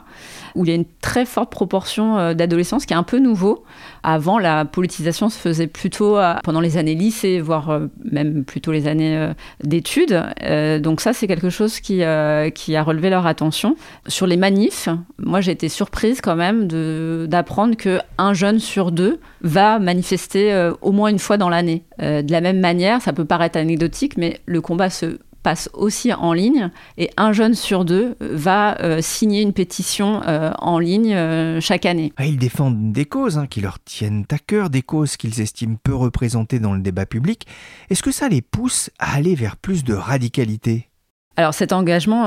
où 0.54 0.64
il 0.64 0.68
y 0.68 0.72
a 0.72 0.74
une 0.74 0.84
très 1.00 1.24
forte 1.24 1.50
proportion 1.50 2.18
euh, 2.18 2.34
d'adolescents, 2.34 2.78
ce 2.78 2.86
qui 2.86 2.92
est 2.92 2.96
un 2.96 3.02
peu 3.02 3.18
nouveau. 3.18 3.64
Avant, 4.02 4.38
la 4.38 4.64
politisation 4.64 5.28
se 5.28 5.38
faisait 5.38 5.66
plutôt 5.66 6.16
euh, 6.16 6.34
pendant 6.44 6.60
les 6.60 6.76
années 6.76 6.94
lycée, 6.94 7.40
voire 7.40 7.70
euh, 7.70 7.86
même 8.04 8.44
plutôt 8.44 8.72
les 8.72 8.86
années 8.86 9.32
d'études. 9.62 10.22
donc 10.80 11.00
ça, 11.00 11.12
c'est 11.12 11.26
quelque 11.26 11.50
chose 11.50 11.80
qui, 11.80 12.02
qui 12.54 12.76
a 12.76 12.82
relevé 12.82 13.10
leur 13.10 13.26
attention. 13.26 13.76
Sur 14.06 14.26
les 14.26 14.36
manifs, 14.36 14.88
moi, 15.18 15.40
j'ai 15.40 15.52
été 15.52 15.68
surprise 15.68 16.20
quand 16.20 16.36
même 16.36 16.68
d'apprendre 17.26 17.76
qu'un 17.76 18.34
jeune 18.34 18.58
sur 18.58 18.92
deux 18.92 19.20
va 19.42 19.78
manifester 19.78 20.70
au 20.82 20.92
moins 20.92 21.08
une 21.08 21.18
fois 21.18 21.36
dans 21.36 21.48
l'année. 21.48 21.84
de 21.98 22.30
la 22.30 22.40
même 22.40 22.60
manière, 22.60 23.00
ça 23.02 23.12
peut 23.12 23.24
paraître 23.24 23.58
anecdotique, 23.58 24.16
mais 24.16 24.40
le 24.46 24.60
combat 24.60 24.90
se 24.90 25.18
passe 25.44 25.68
aussi 25.74 26.12
en 26.12 26.32
ligne 26.32 26.70
et 26.98 27.10
un 27.16 27.32
jeune 27.32 27.54
sur 27.54 27.84
deux 27.84 28.16
va 28.18 28.80
euh, 28.80 29.00
signer 29.00 29.42
une 29.42 29.52
pétition 29.52 30.22
euh, 30.26 30.50
en 30.58 30.80
ligne 30.80 31.14
euh, 31.14 31.60
chaque 31.60 31.86
année. 31.86 32.12
Ah, 32.16 32.24
ils 32.24 32.38
défendent 32.38 32.92
des 32.92 33.04
causes 33.04 33.38
hein, 33.38 33.46
qui 33.46 33.60
leur 33.60 33.78
tiennent 33.78 34.24
à 34.32 34.38
cœur, 34.38 34.70
des 34.70 34.82
causes 34.82 35.16
qu'ils 35.16 35.40
estiment 35.40 35.76
peu 35.80 35.94
représentées 35.94 36.58
dans 36.58 36.72
le 36.72 36.80
débat 36.80 37.06
public. 37.06 37.46
Est-ce 37.90 38.02
que 38.02 38.10
ça 38.10 38.28
les 38.28 38.42
pousse 38.42 38.90
à 38.98 39.14
aller 39.14 39.34
vers 39.36 39.56
plus 39.56 39.84
de 39.84 39.94
radicalité? 39.94 40.88
Alors 41.36 41.52
cet 41.52 41.72
engagement 41.72 42.26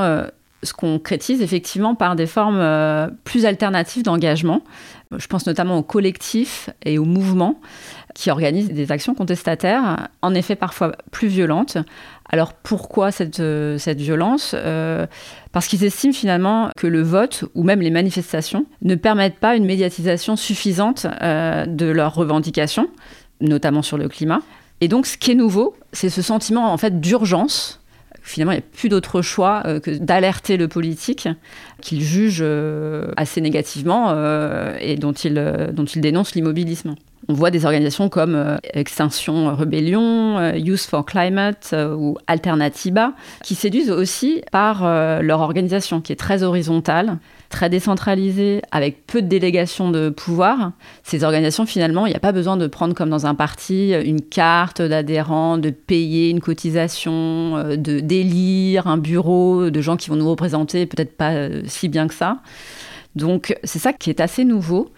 se 0.61 0.73
concrétise 0.73 1.41
effectivement 1.41 1.95
par 1.95 2.15
des 2.15 2.27
formes 2.27 3.09
plus 3.23 3.45
alternatives 3.45 4.03
d'engagement. 4.03 4.61
Je 5.15 5.27
pense 5.27 5.47
notamment 5.47 5.77
aux 5.77 5.83
collectifs 5.83 6.69
et 6.83 6.97
aux 6.99 7.05
mouvements 7.05 7.61
qui 8.17 8.31
organisent 8.31 8.71
des 8.71 8.91
actions 8.91 9.13
contestataires, 9.13 10.09
en 10.23 10.33
effet 10.33 10.55
parfois 10.55 10.93
plus 11.11 11.27
violentes, 11.27 11.77
alors 12.29 12.53
pourquoi 12.53 13.11
cette, 13.11 13.39
euh, 13.39 13.77
violence 13.95 14.55
euh, 14.57 15.05
Parce 15.51 15.67
qu'ils 15.67 15.83
estiment 15.83 16.13
finalement 16.13 16.71
que 16.75 16.87
le 16.87 17.03
vote 17.03 17.45
ou 17.53 17.61
même 17.61 17.79
les 17.79 17.91
manifestations 17.91 18.65
ne 18.81 18.95
permettent 18.95 19.37
pas 19.37 19.55
une 19.55 19.65
médiatisation 19.65 20.35
suffisante 20.35 21.05
euh, 21.21 21.67
de 21.67 21.85
leurs 21.85 22.15
revendications, 22.15 22.89
notamment 23.39 23.83
sur 23.83 23.99
le 23.99 24.09
climat. 24.09 24.41
Et 24.81 24.87
donc 24.87 25.05
ce 25.05 25.15
qui 25.15 25.29
est 25.29 25.35
nouveau, 25.35 25.75
c'est 25.93 26.09
ce 26.09 26.23
sentiment 26.23 26.73
en 26.73 26.77
fait 26.77 26.99
d'urgence. 26.99 27.81
Finalement, 28.23 28.53
il 28.53 28.55
n'y 28.55 28.63
a 28.63 28.67
plus 28.73 28.89
d'autre 28.89 29.21
choix 29.21 29.63
que 29.79 29.91
d'alerter 29.91 30.57
le 30.57 30.67
politique 30.67 31.29
qu'il 31.81 32.01
juge 32.01 32.43
assez 33.15 33.39
négativement 33.39 34.11
et 34.81 34.97
dont 34.97 35.13
il, 35.13 35.69
dont 35.71 35.85
il 35.85 36.01
dénonce 36.01 36.35
l'immobilisme. 36.35 36.95
On 37.29 37.33
voit 37.33 37.51
des 37.51 37.65
organisations 37.65 38.09
comme 38.09 38.35
euh, 38.35 38.57
Extinction 38.73 39.55
Rebellion, 39.55 40.37
euh, 40.37 40.57
Youth 40.57 40.81
for 40.81 41.05
Climate 41.05 41.71
euh, 41.73 41.93
ou 41.93 42.17
Alternativa 42.27 43.13
qui 43.43 43.55
séduisent 43.55 43.91
aussi 43.91 44.41
par 44.51 44.83
leur 45.21 45.41
organisation 45.41 46.01
qui 46.01 46.13
est 46.13 46.17
très 46.17 46.43
horizontale, 46.43 47.17
très 47.49 47.69
décentralisée, 47.69 48.61
avec 48.71 49.05
peu 49.07 49.21
de 49.21 49.27
délégations 49.27 49.91
de 49.91 50.09
pouvoir. 50.09 50.71
Ces 51.03 51.23
organisations, 51.23 51.65
finalement, 51.65 52.05
il 52.05 52.09
n'y 52.09 52.15
a 52.15 52.19
pas 52.19 52.31
besoin 52.31 52.57
de 52.57 52.67
prendre 52.67 52.93
comme 52.93 53.09
dans 53.09 53.25
un 53.25 53.35
parti 53.35 53.93
une 53.93 54.21
carte 54.21 54.81
d'adhérents, 54.81 55.57
de 55.57 55.69
payer 55.69 56.29
une 56.29 56.41
cotisation, 56.41 57.75
de 57.75 57.99
d'élire 57.99 58.87
un 58.87 58.97
bureau 58.97 59.69
de 59.69 59.81
gens 59.81 59.97
qui 59.97 60.09
vont 60.09 60.15
nous 60.15 60.29
représenter, 60.29 60.85
peut-être 60.85 61.15
pas 61.15 61.33
si 61.65 61.89
bien 61.89 62.07
que 62.07 62.13
ça. 62.13 62.37
Donc 63.17 63.57
c'est 63.63 63.79
ça 63.79 63.93
qui 63.93 64.09
est 64.09 64.21
assez 64.21 64.45
nouveau. 64.45 64.91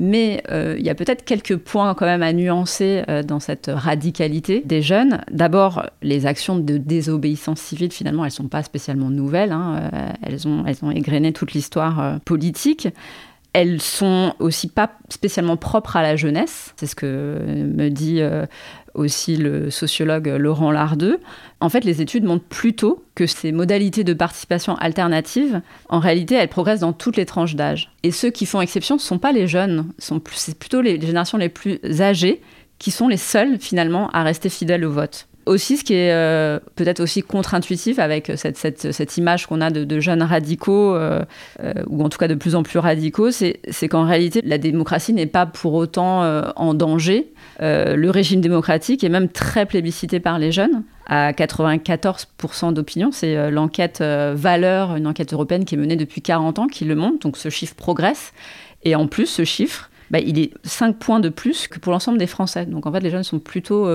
Mais 0.00 0.44
euh, 0.50 0.76
il 0.78 0.86
y 0.86 0.90
a 0.90 0.94
peut-être 0.94 1.24
quelques 1.24 1.56
points 1.56 1.92
quand 1.94 2.06
même 2.06 2.22
à 2.22 2.32
nuancer 2.32 3.02
euh, 3.08 3.24
dans 3.24 3.40
cette 3.40 3.68
radicalité 3.72 4.62
des 4.64 4.80
jeunes. 4.80 5.22
D'abord, 5.28 5.86
les 6.02 6.24
actions 6.24 6.56
de 6.56 6.76
désobéissance 6.76 7.60
civile, 7.60 7.90
finalement, 7.90 8.24
elles 8.24 8.30
ne 8.30 8.34
sont 8.34 8.48
pas 8.48 8.62
spécialement 8.62 9.10
nouvelles. 9.10 9.50
Hein. 9.50 9.90
Euh, 9.92 10.12
elles, 10.22 10.46
ont, 10.46 10.64
elles 10.66 10.76
ont 10.82 10.92
égrené 10.92 11.32
toute 11.32 11.52
l'histoire 11.52 12.20
politique. 12.24 12.88
Elles 13.52 13.80
sont 13.80 14.34
aussi 14.38 14.68
pas 14.68 14.92
spécialement 15.08 15.56
propres 15.56 15.96
à 15.96 16.02
la 16.02 16.16
jeunesse. 16.16 16.74
C'est 16.76 16.86
ce 16.86 16.94
que 16.94 17.38
me 17.46 17.88
dit 17.88 18.20
aussi 18.94 19.36
le 19.36 19.70
sociologue 19.70 20.28
Laurent 20.28 20.70
Lardeux. 20.70 21.18
En 21.60 21.68
fait, 21.68 21.84
les 21.84 22.02
études 22.02 22.24
montrent 22.24 22.44
plutôt 22.44 23.04
que 23.14 23.26
ces 23.26 23.52
modalités 23.52 24.04
de 24.04 24.12
participation 24.12 24.76
alternatives, 24.76 25.60
en 25.88 25.98
réalité, 25.98 26.34
elles 26.34 26.48
progressent 26.48 26.80
dans 26.80 26.92
toutes 26.92 27.16
les 27.16 27.26
tranches 27.26 27.54
d'âge. 27.54 27.90
Et 28.02 28.10
ceux 28.10 28.30
qui 28.30 28.46
font 28.46 28.60
exception 28.60 28.96
ne 28.96 29.00
sont 29.00 29.18
pas 29.18 29.32
les 29.32 29.46
jeunes, 29.46 29.86
c'est 29.98 30.58
plutôt 30.58 30.80
les 30.80 31.00
générations 31.00 31.38
les 31.38 31.48
plus 31.48 31.80
âgées 32.00 32.42
qui 32.78 32.90
sont 32.90 33.08
les 33.08 33.16
seuls 33.16 33.58
finalement 33.58 34.08
à 34.10 34.22
rester 34.22 34.48
fidèles 34.48 34.84
au 34.84 34.92
vote 34.92 35.26
aussi, 35.48 35.76
ce 35.78 35.84
qui 35.84 35.94
est 35.94 36.12
euh, 36.12 36.60
peut-être 36.76 37.00
aussi 37.00 37.22
contre-intuitif 37.22 37.98
avec 37.98 38.32
cette, 38.36 39.16
image 39.16 39.46
qu'on 39.46 39.60
a 39.60 39.70
de, 39.70 40.00
jeunes 40.00 40.22
radicaux, 40.22 40.94
euh, 40.94 41.24
euh, 41.62 41.72
ou 41.88 42.04
en 42.04 42.08
tout 42.08 42.18
cas 42.18 42.28
de 42.28 42.34
plus 42.34 42.54
en 42.54 42.62
plus 42.62 42.78
radicaux, 42.78 43.30
c'est 43.30 43.88
qu'en 43.88 44.04
réalité, 44.04 44.40
la 44.44 44.58
démocratie 44.58 45.12
n'est 45.12 45.26
pas 45.26 45.46
pour 45.46 45.74
autant 45.74 46.22
en 46.56 46.74
danger. 46.74 47.32
le 47.60 48.08
régime 48.10 48.40
démocratique 48.40 49.02
est 49.02 49.08
même 49.08 49.28
très 49.28 49.66
plébiscité 49.66 50.20
par 50.20 50.38
les 50.38 50.52
jeunes 50.52 50.82
à 51.06 51.32
94% 51.32 52.72
d'opinion. 52.74 53.10
C'est 53.10 53.50
l'enquête 53.50 54.02
Valeur, 54.02 54.96
une 54.96 55.06
enquête 55.06 55.32
européenne 55.32 55.64
qui 55.64 55.74
est 55.74 55.78
menée 55.78 55.96
depuis 55.96 56.20
40 56.20 56.58
ans, 56.58 56.66
qui 56.66 56.84
le 56.84 56.94
montre. 56.94 57.18
Donc 57.20 57.36
ce 57.36 57.48
chiffre 57.48 57.74
progresse. 57.74 58.32
Et 58.84 58.94
en 58.94 59.06
plus, 59.08 59.26
ce 59.26 59.44
chiffre, 59.44 59.90
bah, 60.10 60.20
il 60.20 60.38
est 60.38 60.52
5 60.62 60.98
points 60.98 61.20
de 61.20 61.28
plus 61.28 61.66
que 61.66 61.78
pour 61.78 61.92
l'ensemble 61.92 62.18
des 62.18 62.26
Français. 62.26 62.66
Donc 62.66 62.86
en 62.86 62.92
fait, 62.92 63.00
les 63.00 63.10
jeunes 63.10 63.24
sont 63.24 63.38
plutôt 63.38 63.88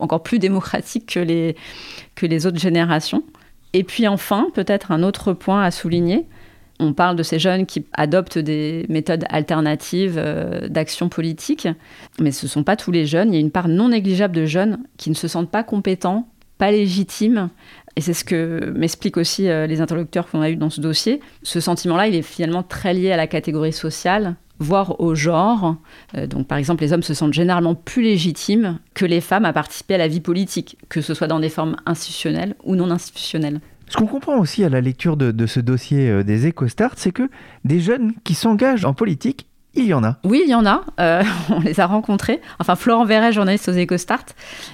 encore 0.00 0.22
plus 0.22 0.38
démocratique 0.38 1.06
que 1.14 1.20
les, 1.20 1.56
que 2.14 2.26
les 2.26 2.46
autres 2.46 2.58
générations. 2.58 3.22
Et 3.72 3.84
puis 3.84 4.08
enfin, 4.08 4.48
peut-être 4.54 4.90
un 4.90 5.02
autre 5.02 5.32
point 5.32 5.62
à 5.62 5.70
souligner, 5.70 6.26
on 6.80 6.94
parle 6.94 7.14
de 7.14 7.22
ces 7.22 7.38
jeunes 7.38 7.66
qui 7.66 7.84
adoptent 7.92 8.38
des 8.38 8.86
méthodes 8.88 9.24
alternatives 9.28 10.16
euh, 10.16 10.66
d'action 10.68 11.08
politique, 11.08 11.68
mais 12.18 12.32
ce 12.32 12.46
ne 12.46 12.48
sont 12.48 12.64
pas 12.64 12.76
tous 12.76 12.90
les 12.90 13.06
jeunes. 13.06 13.32
Il 13.32 13.34
y 13.34 13.36
a 13.36 13.40
une 13.40 13.50
part 13.50 13.68
non 13.68 13.90
négligeable 13.90 14.34
de 14.34 14.46
jeunes 14.46 14.78
qui 14.96 15.10
ne 15.10 15.14
se 15.14 15.28
sentent 15.28 15.50
pas 15.50 15.62
compétents, 15.62 16.26
pas 16.58 16.70
légitimes. 16.70 17.50
Et 17.96 18.00
c'est 18.00 18.14
ce 18.14 18.24
que 18.24 18.72
m'expliquent 18.74 19.18
aussi 19.18 19.48
euh, 19.48 19.66
les 19.66 19.80
interlocuteurs 19.80 20.28
qu'on 20.30 20.40
a 20.40 20.50
eus 20.50 20.56
dans 20.56 20.70
ce 20.70 20.80
dossier. 20.80 21.20
Ce 21.42 21.60
sentiment-là, 21.60 22.08
il 22.08 22.14
est 22.14 22.22
finalement 22.22 22.62
très 22.62 22.94
lié 22.94 23.12
à 23.12 23.16
la 23.16 23.26
catégorie 23.26 23.72
sociale 23.72 24.36
voire 24.60 25.00
au 25.00 25.14
genre. 25.14 25.76
Euh, 26.16 26.26
donc, 26.26 26.46
par 26.46 26.58
exemple, 26.58 26.82
les 26.82 26.92
hommes 26.92 27.02
se 27.02 27.14
sentent 27.14 27.32
généralement 27.32 27.74
plus 27.74 28.02
légitimes 28.02 28.78
que 28.94 29.04
les 29.04 29.20
femmes 29.20 29.44
à 29.44 29.52
participer 29.52 29.94
à 29.94 29.98
la 29.98 30.08
vie 30.08 30.20
politique, 30.20 30.78
que 30.88 31.00
ce 31.00 31.14
soit 31.14 31.26
dans 31.26 31.40
des 31.40 31.48
formes 31.48 31.76
institutionnelles 31.86 32.54
ou 32.62 32.76
non 32.76 32.90
institutionnelles. 32.90 33.60
Ce 33.88 33.96
qu'on 33.96 34.06
comprend 34.06 34.38
aussi 34.38 34.62
à 34.62 34.68
la 34.68 34.80
lecture 34.80 35.16
de, 35.16 35.32
de 35.32 35.46
ce 35.46 35.58
dossier 35.58 36.08
euh, 36.08 36.22
des 36.22 36.48
EcoStart, 36.48 36.92
c'est 36.96 37.10
que 37.10 37.28
des 37.64 37.80
jeunes 37.80 38.12
qui 38.22 38.34
s'engagent 38.34 38.84
en 38.84 38.94
politique 38.94 39.46
il 39.74 39.86
y 39.86 39.94
en 39.94 40.02
a. 40.02 40.16
Oui, 40.24 40.42
il 40.44 40.50
y 40.50 40.54
en 40.54 40.66
a. 40.66 40.82
Euh, 40.98 41.22
on 41.50 41.60
les 41.60 41.78
a 41.78 41.86
rencontrés. 41.86 42.40
Enfin, 42.58 42.74
Florent 42.74 43.04
Verret, 43.04 43.32
journaliste 43.32 43.68
aux 43.68 43.72
EcoStart, 43.72 44.24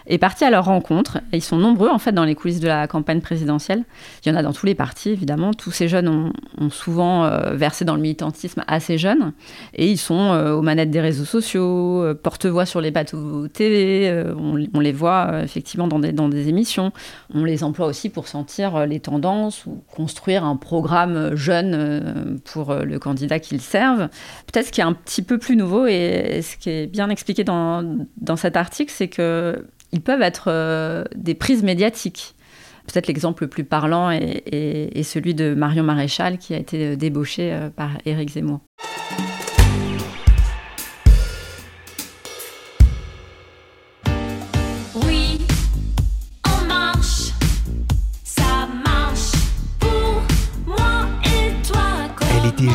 est 0.06 0.16
parti 0.16 0.44
à 0.44 0.50
leur 0.50 0.64
rencontre. 0.64 1.18
ils 1.34 1.42
sont 1.42 1.58
nombreux, 1.58 1.90
en 1.90 1.98
fait, 1.98 2.12
dans 2.12 2.24
les 2.24 2.34
coulisses 2.34 2.60
de 2.60 2.68
la 2.68 2.86
campagne 2.86 3.20
présidentielle. 3.20 3.84
Il 4.24 4.30
y 4.30 4.32
en 4.32 4.36
a 4.36 4.42
dans 4.42 4.54
tous 4.54 4.64
les 4.64 4.74
partis, 4.74 5.10
évidemment. 5.10 5.52
Tous 5.52 5.70
ces 5.70 5.88
jeunes 5.88 6.08
ont, 6.08 6.70
souvent 6.70 7.24
euh, 7.24 7.52
versé 7.52 7.84
dans 7.84 7.94
le 7.94 8.00
militantisme 8.00 8.64
assez 8.66 8.96
jeunes. 8.96 9.32
Et 9.74 9.90
ils 9.90 9.98
sont 9.98 10.32
euh, 10.32 10.54
aux 10.54 10.62
manettes 10.62 10.90
des 10.90 11.00
réseaux 11.00 11.26
sociaux, 11.26 12.04
porte-voix 12.22 12.64
sur 12.64 12.80
les 12.80 12.90
bateaux 12.90 13.48
TV. 13.48 14.24
On, 14.36 14.80
les 14.80 14.92
voit 14.92 15.42
effectivement 15.42 15.88
dans 15.88 15.98
des, 15.98 16.12
dans 16.12 16.28
des 16.28 16.48
émissions. 16.48 16.92
On 17.34 17.44
les 17.44 17.64
emploie 17.64 17.86
aussi 17.86 18.08
pour 18.08 18.28
sentir 18.28 18.86
les 18.86 19.00
tendances 19.00 19.66
ou 19.66 19.82
construire 19.94 20.44
un 20.44 20.56
programme 20.56 21.34
jeune 21.34 22.40
pour 22.44 22.74
le 22.74 22.98
candidat 22.98 23.38
qu'ils 23.38 23.60
servent. 23.60 24.08
Peut-être 24.46 24.70
qu'il 24.70 24.82
y 24.82 24.84
a 24.84 24.85
un 24.86 24.92
petit 24.92 25.22
peu 25.22 25.38
plus 25.38 25.56
nouveau 25.56 25.86
et 25.86 26.40
ce 26.42 26.56
qui 26.56 26.70
est 26.70 26.86
bien 26.86 27.10
expliqué 27.10 27.44
dans, 27.44 28.06
dans 28.16 28.36
cet 28.36 28.56
article, 28.56 28.92
c'est 28.94 29.08
qu'ils 29.08 30.02
peuvent 30.02 30.22
être 30.22 30.44
euh, 30.48 31.04
des 31.14 31.34
prises 31.34 31.62
médiatiques. 31.62 32.34
Peut-être 32.86 33.08
l'exemple 33.08 33.44
le 33.44 33.48
plus 33.48 33.64
parlant 33.64 34.10
est, 34.10 35.02
celui 35.02 35.34
de 35.34 35.54
Marion 35.54 35.82
Maréchal 35.82 36.38
qui 36.38 36.54
a 36.54 36.58
été 36.58 36.96
débauché 36.96 37.52
euh, 37.52 37.68
par 37.68 37.90
Éric 38.06 38.30
Zemmour. 38.30 38.60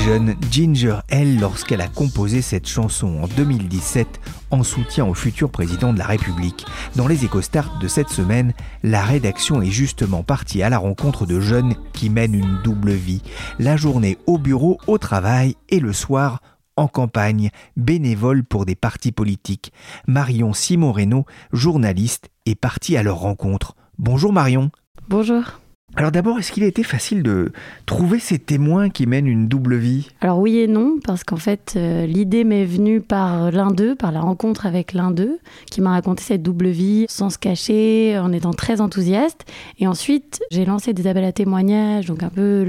Jeune, 0.05 0.36
Ginger 0.50 1.00
L, 1.10 1.39
lorsqu'elle 1.39 1.81
a 1.81 1.88
composé 1.88 2.41
cette 2.41 2.67
chanson 2.67 3.20
en 3.22 3.27
2017 3.27 4.20
en 4.50 4.63
soutien 4.63 5.05
au 5.05 5.13
futur 5.13 5.51
président 5.51 5.93
de 5.93 6.00
la 6.00 6.08
République. 6.08 6.65
Dans 6.96 7.08
les 7.08 7.24
EcoStart 7.24 7.77
de 7.79 7.88
cette 7.88 8.10
semaine, 8.10 8.53
la 8.84 9.03
rédaction 9.03 9.62
est 9.62 9.70
justement 9.70 10.24
partie 10.24 10.63
à 10.63 10.70
la 10.70 10.79
rencontre 10.79 11.27
de 11.27 11.39
jeunes 11.39 11.75
qui 11.93 12.10
mènent 12.10 12.34
une 12.34 12.62
double 12.63 12.91
vie. 12.91 13.22
La 13.60 13.77
journée 13.77 14.17
au 14.25 14.39
bureau, 14.39 14.79
au 14.88 14.98
travail 14.98 15.55
et 15.70 15.79
le 15.79 15.93
soir 15.93 16.41
en 16.77 16.88
campagne, 16.88 17.51
bénévole 17.77 18.43
pour 18.43 18.65
des 18.65 18.75
partis 18.75 19.12
politiques. 19.12 19.72
Marion 20.08 20.53
Simon 20.53 20.91
Reynaud, 20.91 21.25
journaliste, 21.53 22.29
est 22.48 22.55
partie 22.55 22.98
à 22.98 23.03
leur 23.03 23.20
rencontre. 23.20 23.75
Bonjour 24.00 24.34
Marion. 24.34 24.72
Bonjour. 25.08 25.61
Alors 25.98 26.12
d'abord, 26.12 26.39
est-ce 26.39 26.53
qu'il 26.53 26.63
a 26.63 26.67
été 26.67 26.83
facile 26.83 27.21
de 27.21 27.51
trouver 27.86 28.19
ces 28.19 28.39
témoins 28.39 28.89
qui 28.89 29.05
mènent 29.07 29.27
une 29.27 29.50
double 29.50 29.75
vie? 29.75 30.07
Alors 30.21 30.39
oui 30.39 30.60
et 30.60 30.67
non, 30.67 30.95
parce 31.03 31.25
qu'en 31.25 31.36
fait, 31.36 31.74
euh, 31.75 32.05
l'idée 32.05 32.45
m'est 32.45 32.63
venue 32.63 33.01
par 33.01 33.51
l'un 33.51 33.71
d'eux, 33.71 33.95
par 33.95 34.13
la 34.13 34.21
rencontre 34.21 34.65
avec 34.65 34.93
l'un 34.93 35.12
d'eux, 35.12 35.39
qui 35.69 35.81
m'a 35.81 35.91
raconté 35.91 36.24
cette 36.24 36.43
double 36.43 36.69
vie 36.69 37.05
sans 37.10 37.29
se 37.29 37.38
cacher, 37.38 38.17
en 38.17 38.31
étant 38.31 38.53
très 38.53 38.79
enthousiaste. 38.79 39.43
Et 39.79 39.88
ensuite, 39.88 40.41
j'ai 40.50 40.63
lancé 40.63 40.93
des 40.93 41.07
appels 41.07 41.25
à 41.25 41.33
témoignages, 41.33 42.05
donc 42.05 42.24
un 42.24 42.29
peu 42.29 42.65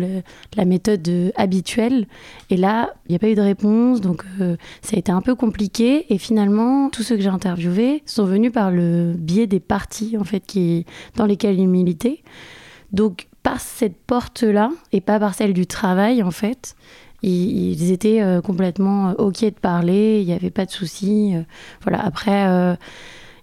la 0.57 0.65
méthode 0.65 1.07
euh, 1.09 1.31
habituelle. 1.37 2.07
Et 2.51 2.57
là, 2.57 2.93
il 3.07 3.13
n'y 3.13 3.17
a 3.17 3.19
pas 3.21 3.29
eu 3.29 3.37
de 3.37 3.41
réponse, 3.41 4.01
donc 4.01 4.25
euh, 4.41 4.57
ça 4.83 4.97
a 4.97 4.99
été 4.99 5.13
un 5.13 5.21
peu 5.21 5.37
compliqué. 5.37 6.13
Et 6.13 6.19
finalement, 6.19 6.91
tous 6.91 7.05
ceux 7.05 7.15
que 7.15 7.23
j'ai 7.23 7.29
interviewés 7.29 8.03
sont 8.05 8.25
venus 8.25 8.51
par 8.51 8.73
le 8.73 9.15
biais 9.17 9.47
des 9.47 9.61
partis, 9.61 10.17
en 10.19 10.25
fait, 10.25 10.43
dans 11.15 11.27
lesquels 11.27 11.61
ils 11.61 11.69
militaient. 11.69 12.23
Donc 12.93 13.29
par 13.43 13.61
cette 13.61 13.97
porte-là 13.97 14.71
et 14.93 15.01
pas 15.01 15.19
par 15.19 15.35
celle 15.35 15.53
du 15.53 15.67
travail 15.67 16.23
en 16.23 16.31
fait, 16.31 16.77
ils, 17.23 17.93
étaient 17.93 18.21
euh, 18.21 18.41
complètement 18.41 19.11
euh, 19.11 19.15
ok 19.19 19.45
de 19.45 19.51
parler, 19.51 20.21
il 20.21 20.27
n'y 20.27 20.33
avait 20.33 20.51
pas 20.51 20.67
de 20.67 20.71
souci. 20.71 21.35
Euh, 21.35 21.43
voilà. 21.83 22.05
Après, 22.05 22.77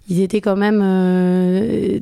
ils 0.08 0.20
étaient 0.20 0.40
quand 0.40 0.56
même 0.56 0.80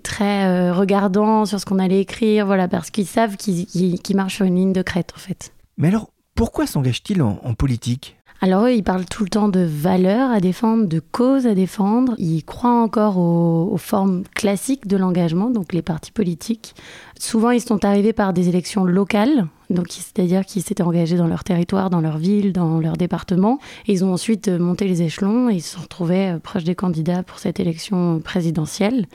très 0.02 0.70
regardants 0.70 1.44
sur 1.46 1.60
ce 1.60 1.66
qu'on 1.66 1.78
allait 1.78 2.00
écrire, 2.00 2.46
voilà, 2.46 2.68
parce 2.68 2.90
qu'ils 2.90 3.06
savent 3.06 3.36
qu'ils 3.36 3.98
marchent 4.14 4.36
sur 4.36 4.46
une 4.46 4.56
ligne 4.56 4.72
de 4.72 4.82
crête 4.82 5.12
en 5.14 5.20
fait. 5.20 5.52
Mais 5.76 5.88
alors, 5.88 6.10
pourquoi 6.34 6.66
s'engagent-ils 6.66 7.22
en 7.22 7.54
politique? 7.54 8.17
Alors 8.40 8.66
eux, 8.66 8.72
ils 8.72 8.84
parlent 8.84 9.04
tout 9.04 9.24
le 9.24 9.30
temps 9.30 9.48
de 9.48 9.60
valeurs 9.60 10.30
à 10.30 10.38
défendre, 10.40 10.86
de 10.86 11.00
causes 11.00 11.46
à 11.46 11.54
défendre. 11.54 12.14
Ils 12.18 12.44
croient 12.44 12.80
encore 12.82 13.18
aux, 13.18 13.76
formes 13.78 14.22
classiques 14.34 14.86
de 14.86 14.96
l'engagement, 14.96 15.50
donc 15.50 15.72
les 15.72 15.82
partis 15.82 16.12
politiques. 16.12 16.74
Souvent, 17.18 17.50
ils 17.50 17.60
sont 17.60 17.84
arrivés 17.84 18.12
par 18.12 18.32
des 18.32 18.48
élections 18.48 18.84
locales, 18.84 19.46
donc 19.70 19.86
c'est-à-dire 19.90 20.46
qu'ils 20.46 20.62
s'étaient 20.62 20.82
engagés 20.82 21.16
dans 21.16 21.26
leur 21.26 21.44
territoire, 21.44 21.90
dans 21.90 22.00
leur 22.00 22.18
ville, 22.18 22.52
dans 22.52 22.80
leur 22.80 22.96
département. 22.96 23.58
Ils 23.86 24.04
ont 24.04 24.12
ensuite 24.12 24.48
euh, 24.48 24.58
monté 24.58 24.86
les 24.86 25.02
échelons 25.02 25.50
et 25.50 25.56
ils 25.56 25.60
se 25.60 25.74
sont 25.74 25.82
retrouvés 25.82 26.30
euh, 26.30 26.38
proches 26.38 26.64
des 26.64 26.74
candidats 26.74 27.22
pour 27.22 27.38
cette 27.38 27.60
élection 27.60 28.20
présidentielle. 28.20 29.06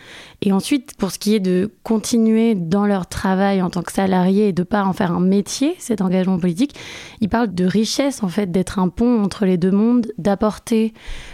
Et 0.42 0.52
ensuite, 0.52 0.96
pour 0.98 1.12
ce 1.12 1.20
qui 1.20 1.36
est 1.36 1.40
de 1.40 1.72
continuer 1.84 2.54
dans 2.56 2.86
leur 2.86 3.08
travail 3.08 3.62
en 3.62 3.70
tant 3.70 3.82
que 3.82 3.92
salariés 3.92 4.50
et 4.50 4.54
de 4.54 4.64
pas 4.64 4.84
en 4.84 4.94
faire 4.94 5.12
un 5.12 5.20
métier, 5.20 5.76
cet 5.80 6.02
engagement 6.02 6.38
politique, 6.38 6.76
ils 7.22 7.30
parlent 7.30 7.54
de 7.54 7.66
richesse 7.66 8.22
en 8.24 8.28
fait, 8.28 8.52
d'être 8.52 8.80
un 8.80 8.90
pont 8.90 9.24
entre 9.24 9.46
les 9.46 9.58
deux 9.58 9.72
mondes, 9.72 10.12
d'apporter 10.18 10.94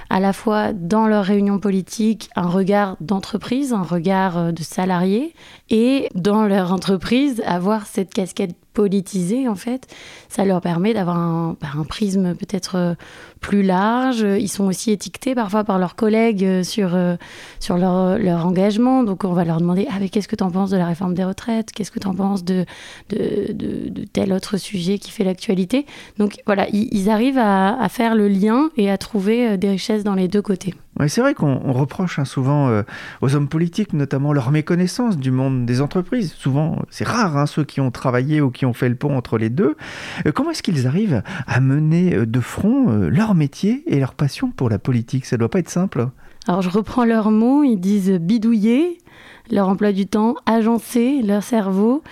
à 0.09 0.19
la 0.19 0.33
fois 0.33 0.73
dans 0.73 1.07
leurs 1.07 1.25
réunions 1.25 1.59
politiques 1.59 2.29
un 2.35 2.47
regard 2.47 2.97
d'entreprise, 2.99 3.73
un 3.73 3.83
regard 3.83 4.37
euh, 4.37 4.51
de 4.51 4.63
salarié, 4.63 5.33
et 5.69 6.09
dans 6.15 6.45
leur 6.45 6.73
entreprise 6.73 7.43
avoir 7.45 7.85
cette 7.85 8.13
casquette 8.13 8.55
politisée 8.73 9.49
en 9.49 9.55
fait, 9.55 9.87
ça 10.29 10.45
leur 10.45 10.61
permet 10.61 10.93
d'avoir 10.93 11.17
un, 11.17 11.57
bah, 11.59 11.67
prisme 11.87 12.33
peut-être 12.35 12.75
euh, 12.75 12.93
plus 13.41 13.61
large. 13.61 14.21
Ils 14.21 14.47
sont 14.47 14.65
aussi 14.65 14.91
étiquetés 14.91 15.35
parfois 15.35 15.63
par 15.63 15.79
leurs 15.79 15.95
collègues 15.95 16.45
euh, 16.45 16.63
sur, 16.63 16.97
sur 17.59 17.77
leur, 17.77 18.45
engagement. 18.45 19.03
Donc 19.03 19.23
on 19.25 19.33
va 19.33 19.43
leur 19.43 19.59
demander 19.59 19.87
Ah, 19.89 19.97
mais 19.99 20.09
qu'est-ce 20.09 20.27
que 20.27 20.35
tu 20.35 20.43
en 20.43 20.51
penses 20.51 20.69
de 20.69 20.77
la 20.77 20.85
réforme 20.85 21.13
des 21.13 21.25
retraites? 21.25 21.71
Qu'est-ce 21.71 21.91
que 21.91 21.99
tu 21.99 22.07
en 22.07 22.15
penses 22.15 22.43
de, 22.43 22.65
de, 23.09 24.05
tel 24.13 24.31
autre 24.31 24.57
sujet 24.57 24.97
qui 24.97 25.11
fait 25.11 25.23
l'actualité? 25.23 25.85
Donc 26.17 26.37
voilà, 26.45 26.67
ils, 26.71 27.09
arrivent 27.09 27.39
à, 27.39 27.87
faire 27.89 28.15
le 28.15 28.27
lien 28.27 28.69
et 28.77 28.89
à 28.89 28.97
trouver 28.97 29.57
des 29.57 29.69
richesses 29.69 29.99
dans 30.03 30.15
les 30.15 30.27
deux 30.27 30.41
côtés. 30.41 30.74
c'est 31.08 31.22
vrai 31.22 31.34
qu'on 31.34 31.72
reproche 31.72 32.20
hein, 32.20 32.25
souvent 32.25 32.70
euh, 32.70 32.84
aux 33.22 33.36
hommes 33.36 33.48
politiques, 33.48 33.94
notamment 33.94 34.34
leur 34.34 34.51
méconnaissance 34.51 35.18
du 35.18 35.32
monde 35.32 35.65
des 35.65 35.82
entreprises. 35.82 36.34
Souvent, 36.34 36.82
c'est 36.89 37.08
rare 37.08 37.38
hein, 37.38 37.46
ceux 37.46 37.63
qui 37.63 37.82
ont 37.82 37.91
travaillé 37.91 38.41
ou 38.41 38.51
qui 38.51 38.65
ont 38.65 38.74
fait 38.74 38.89
le 38.89 38.96
pont 38.96 39.15
entre 39.15 39.38
les 39.38 39.50
deux. 39.50 39.75
Euh, 40.25 40.32
comment 40.32 40.51
est-ce 40.51 40.63
qu'ils 40.63 40.88
arrivent 40.88 41.24
à 41.48 41.59
mener 41.59 42.16
euh, 42.16 42.25
de 42.25 42.40
front 42.40 42.88
leur 43.09 43.35
métier 43.35 43.83
et 43.88 44.00
leur 44.00 44.14
passion 44.14 44.51
pour 44.51 44.70
la 44.70 44.79
politique? 44.79 45.25
Ça 45.25 45.38
doit 45.38 45.50
pas 45.50 45.59
être 45.59 45.70
simple. 45.70 46.09
Alors 46.48 46.62
je 46.62 46.70
reprends 46.70 47.05
leurs 47.05 47.31
mots, 47.31 47.64
ils 47.64 47.77
disent 47.77 48.12
bidouiller, 48.12 48.98
leur 49.51 49.70
emploi 49.70 49.92
du 49.92 50.05
temps, 50.05 50.36
agencer 50.46 51.22
leur 51.22 51.44
cerveau. 51.44 52.03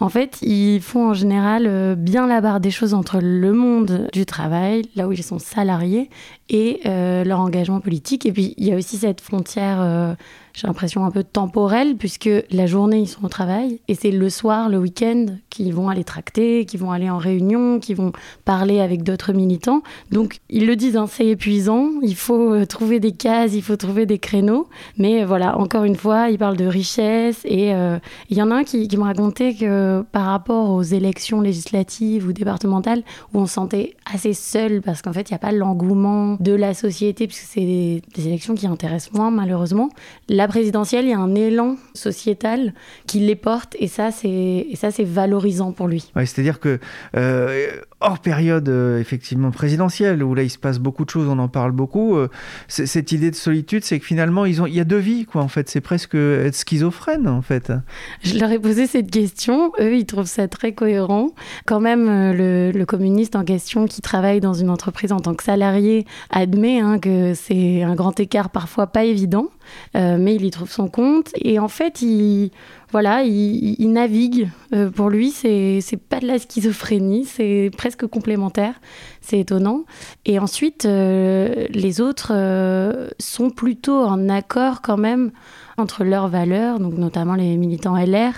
En 0.00 0.08
fait, 0.08 0.38
ils 0.42 0.80
font 0.80 1.10
en 1.10 1.14
général 1.14 1.64
euh, 1.66 1.94
bien 1.94 2.26
la 2.26 2.40
barre 2.40 2.60
des 2.60 2.70
choses 2.70 2.94
entre 2.94 3.18
le 3.20 3.52
monde 3.52 4.08
du 4.12 4.26
travail, 4.26 4.82
là 4.94 5.08
où 5.08 5.12
ils 5.12 5.22
sont 5.22 5.38
salariés, 5.38 6.10
et 6.48 6.80
euh, 6.86 7.24
leur 7.24 7.40
engagement 7.40 7.80
politique. 7.80 8.26
Et 8.26 8.32
puis, 8.32 8.54
il 8.56 8.66
y 8.66 8.72
a 8.72 8.76
aussi 8.76 8.96
cette 8.96 9.20
frontière 9.20 9.78
euh, 9.80 10.14
j'ai 10.56 10.66
l'impression, 10.66 11.04
un 11.04 11.10
peu 11.10 11.22
temporelle, 11.22 11.96
puisque 11.96 12.30
la 12.50 12.64
journée, 12.64 13.00
ils 13.00 13.08
sont 13.08 13.26
au 13.26 13.28
travail, 13.28 13.78
et 13.88 13.94
c'est 13.94 14.10
le 14.10 14.30
soir, 14.30 14.70
le 14.70 14.78
week-end, 14.78 15.26
qu'ils 15.50 15.74
vont 15.74 15.90
aller 15.90 16.02
tracter, 16.02 16.64
qu'ils 16.64 16.80
vont 16.80 16.92
aller 16.92 17.10
en 17.10 17.18
réunion, 17.18 17.78
qu'ils 17.78 17.96
vont 17.96 18.12
parler 18.46 18.80
avec 18.80 19.02
d'autres 19.02 19.34
militants. 19.34 19.82
Donc, 20.12 20.38
ils 20.48 20.66
le 20.66 20.74
disent, 20.74 20.96
hein, 20.96 21.06
c'est 21.10 21.26
épuisant, 21.26 21.90
il 22.00 22.16
faut 22.16 22.64
trouver 22.64 23.00
des 23.00 23.12
cases, 23.12 23.52
il 23.52 23.60
faut 23.60 23.76
trouver 23.76 24.06
des 24.06 24.18
créneaux. 24.18 24.66
Mais 24.96 25.24
voilà, 25.24 25.58
encore 25.58 25.84
une 25.84 25.94
fois, 25.94 26.30
ils 26.30 26.38
parlent 26.38 26.55
de 26.56 26.66
richesse, 26.66 27.40
et 27.44 27.74
euh, 27.74 27.98
il 28.30 28.36
y 28.36 28.42
en 28.42 28.50
a 28.50 28.56
un 28.56 28.64
qui, 28.64 28.88
qui 28.88 28.96
me 28.96 29.04
racontait 29.04 29.54
que 29.54 30.02
par 30.12 30.26
rapport 30.26 30.70
aux 30.70 30.82
élections 30.82 31.40
législatives 31.40 32.26
ou 32.26 32.32
départementales, 32.32 33.02
où 33.32 33.40
on 33.40 33.46
se 33.46 33.54
sentait 33.54 33.94
assez 34.12 34.32
seul, 34.32 34.82
parce 34.82 35.02
qu'en 35.02 35.12
fait, 35.12 35.30
il 35.30 35.32
n'y 35.32 35.36
a 35.36 35.38
pas 35.38 35.52
l'engouement 35.52 36.36
de 36.40 36.52
la 36.52 36.74
société, 36.74 37.26
puisque 37.26 37.44
c'est 37.44 37.60
des, 37.60 38.02
élections 38.16 38.54
qui 38.54 38.66
intéressent 38.66 39.12
moins, 39.12 39.30
malheureusement. 39.30 39.90
La 40.28 40.48
présidentielle, 40.48 41.04
il 41.04 41.10
y 41.10 41.14
a 41.14 41.18
un 41.18 41.34
élan 41.34 41.76
sociétal 41.94 42.74
qui 43.06 43.20
les 43.20 43.36
porte 43.36 43.76
et 43.78 43.88
ça, 43.88 44.10
c'est 44.10 44.66
ça, 44.74 44.90
c'est 44.90 45.04
valorisant 45.04 45.72
pour 45.72 45.88
lui. 45.88 46.10
C'est-à-dire 46.16 46.60
que 46.60 46.78
euh, 47.16 47.70
hors 48.00 48.18
période 48.18 48.68
euh, 48.68 49.00
effectivement 49.00 49.50
présidentielle 49.50 50.22
où 50.22 50.34
là 50.34 50.42
il 50.42 50.50
se 50.50 50.58
passe 50.58 50.78
beaucoup 50.78 51.04
de 51.04 51.10
choses, 51.10 51.28
on 51.28 51.38
en 51.38 51.48
parle 51.48 51.72
beaucoup. 51.72 52.16
Euh, 52.16 52.28
cette 52.68 53.12
idée 53.12 53.30
de 53.30 53.36
solitude, 53.36 53.84
c'est 53.84 53.98
que 53.98 54.04
finalement 54.04 54.44
ils 54.44 54.60
ont, 54.60 54.66
il 54.66 54.74
y 54.74 54.80
a 54.80 54.84
deux 54.84 54.98
vies 54.98 55.24
quoi. 55.24 55.42
En 55.42 55.48
fait, 55.48 55.68
c'est 55.68 55.80
presque 55.80 56.14
être 56.14 56.56
schizophrène 56.56 57.26
en 57.26 57.42
fait. 57.42 57.72
Je 58.22 58.38
leur 58.38 58.50
ai 58.50 58.58
posé 58.58 58.86
cette 58.86 59.10
question. 59.10 59.72
Eux, 59.80 59.96
ils 59.96 60.06
trouvent 60.06 60.26
ça 60.26 60.48
très 60.48 60.72
cohérent. 60.72 61.30
Quand 61.64 61.80
même, 61.80 62.06
le, 62.06 62.70
le 62.70 62.86
communiste 62.86 63.36
en 63.36 63.44
question 63.44 63.86
qui 63.86 64.02
travaille 64.02 64.40
dans 64.40 64.54
une 64.54 64.70
entreprise 64.70 65.12
en 65.12 65.20
tant 65.20 65.34
que 65.34 65.44
salarié 65.44 66.06
admet 66.30 66.80
hein, 66.80 66.98
que 66.98 67.34
c'est 67.34 67.82
un 67.82 67.94
grand 67.94 68.18
écart 68.20 68.50
parfois 68.50 68.86
pas 68.86 69.04
évident. 69.04 69.48
Euh, 69.96 70.16
mais 70.18 70.34
il 70.34 70.44
y 70.44 70.50
trouve 70.50 70.70
son 70.70 70.88
compte. 70.88 71.30
Et 71.36 71.58
en 71.58 71.68
fait, 71.68 72.02
il, 72.02 72.50
voilà, 72.90 73.22
il, 73.22 73.90
navigue. 73.92 74.48
Euh, 74.74 74.90
pour 74.90 75.10
lui, 75.10 75.30
c'est 75.30 75.80
pas 76.08 76.20
de 76.20 76.26
la 76.26 76.38
schizophrénie, 76.38 77.24
c'est 77.24 77.70
presque 77.76 78.06
complémentaire. 78.06 78.74
C'est 79.20 79.40
étonnant. 79.40 79.84
Et 80.24 80.38
ensuite, 80.38 80.84
euh, 80.84 81.66
les 81.70 82.00
autres 82.00 82.32
sont 83.18 83.50
plutôt 83.50 84.00
en 84.00 84.28
accord 84.28 84.82
quand 84.82 84.98
même 84.98 85.30
entre 85.78 86.04
leurs 86.04 86.28
valeurs, 86.28 86.78
donc 86.78 86.94
notamment 86.94 87.34
les 87.34 87.56
militants 87.56 87.96
LR, 87.96 88.32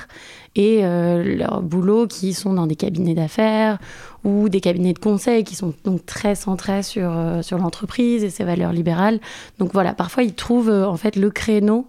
et 0.57 0.83
leur 0.83 1.63
boulot 1.63 2.09
qui 2.09 2.35
sont 2.35 2.53
dans 2.53 2.67
des 2.67 2.75
cabinets 2.75 3.15
d'affaires 3.15 3.79
ou 4.25 4.49
des 4.49 4.61
cabinets 4.61 4.93
de 4.93 4.99
conseil 4.99 5.45
qui 5.45 5.55
sont 5.55 5.75
donc 5.85 6.05
très 6.05 6.35
centrés 6.35 6.83
sur, 6.83 7.11
euh, 7.11 7.43
sur 7.43 7.59
l'entreprise 7.59 8.25
et 8.25 8.31
ses 8.31 8.45
valeurs 8.45 8.73
libérales. 8.73 9.21
Donc 9.59 9.73
voilà, 9.73 9.95
parfois 9.95 10.23
ils 10.23 10.35
trouvent 10.35 10.71
euh, 10.71 10.87
en 10.87 10.97
fait 10.97 11.17
le 11.17 11.31
créneau 11.31 11.89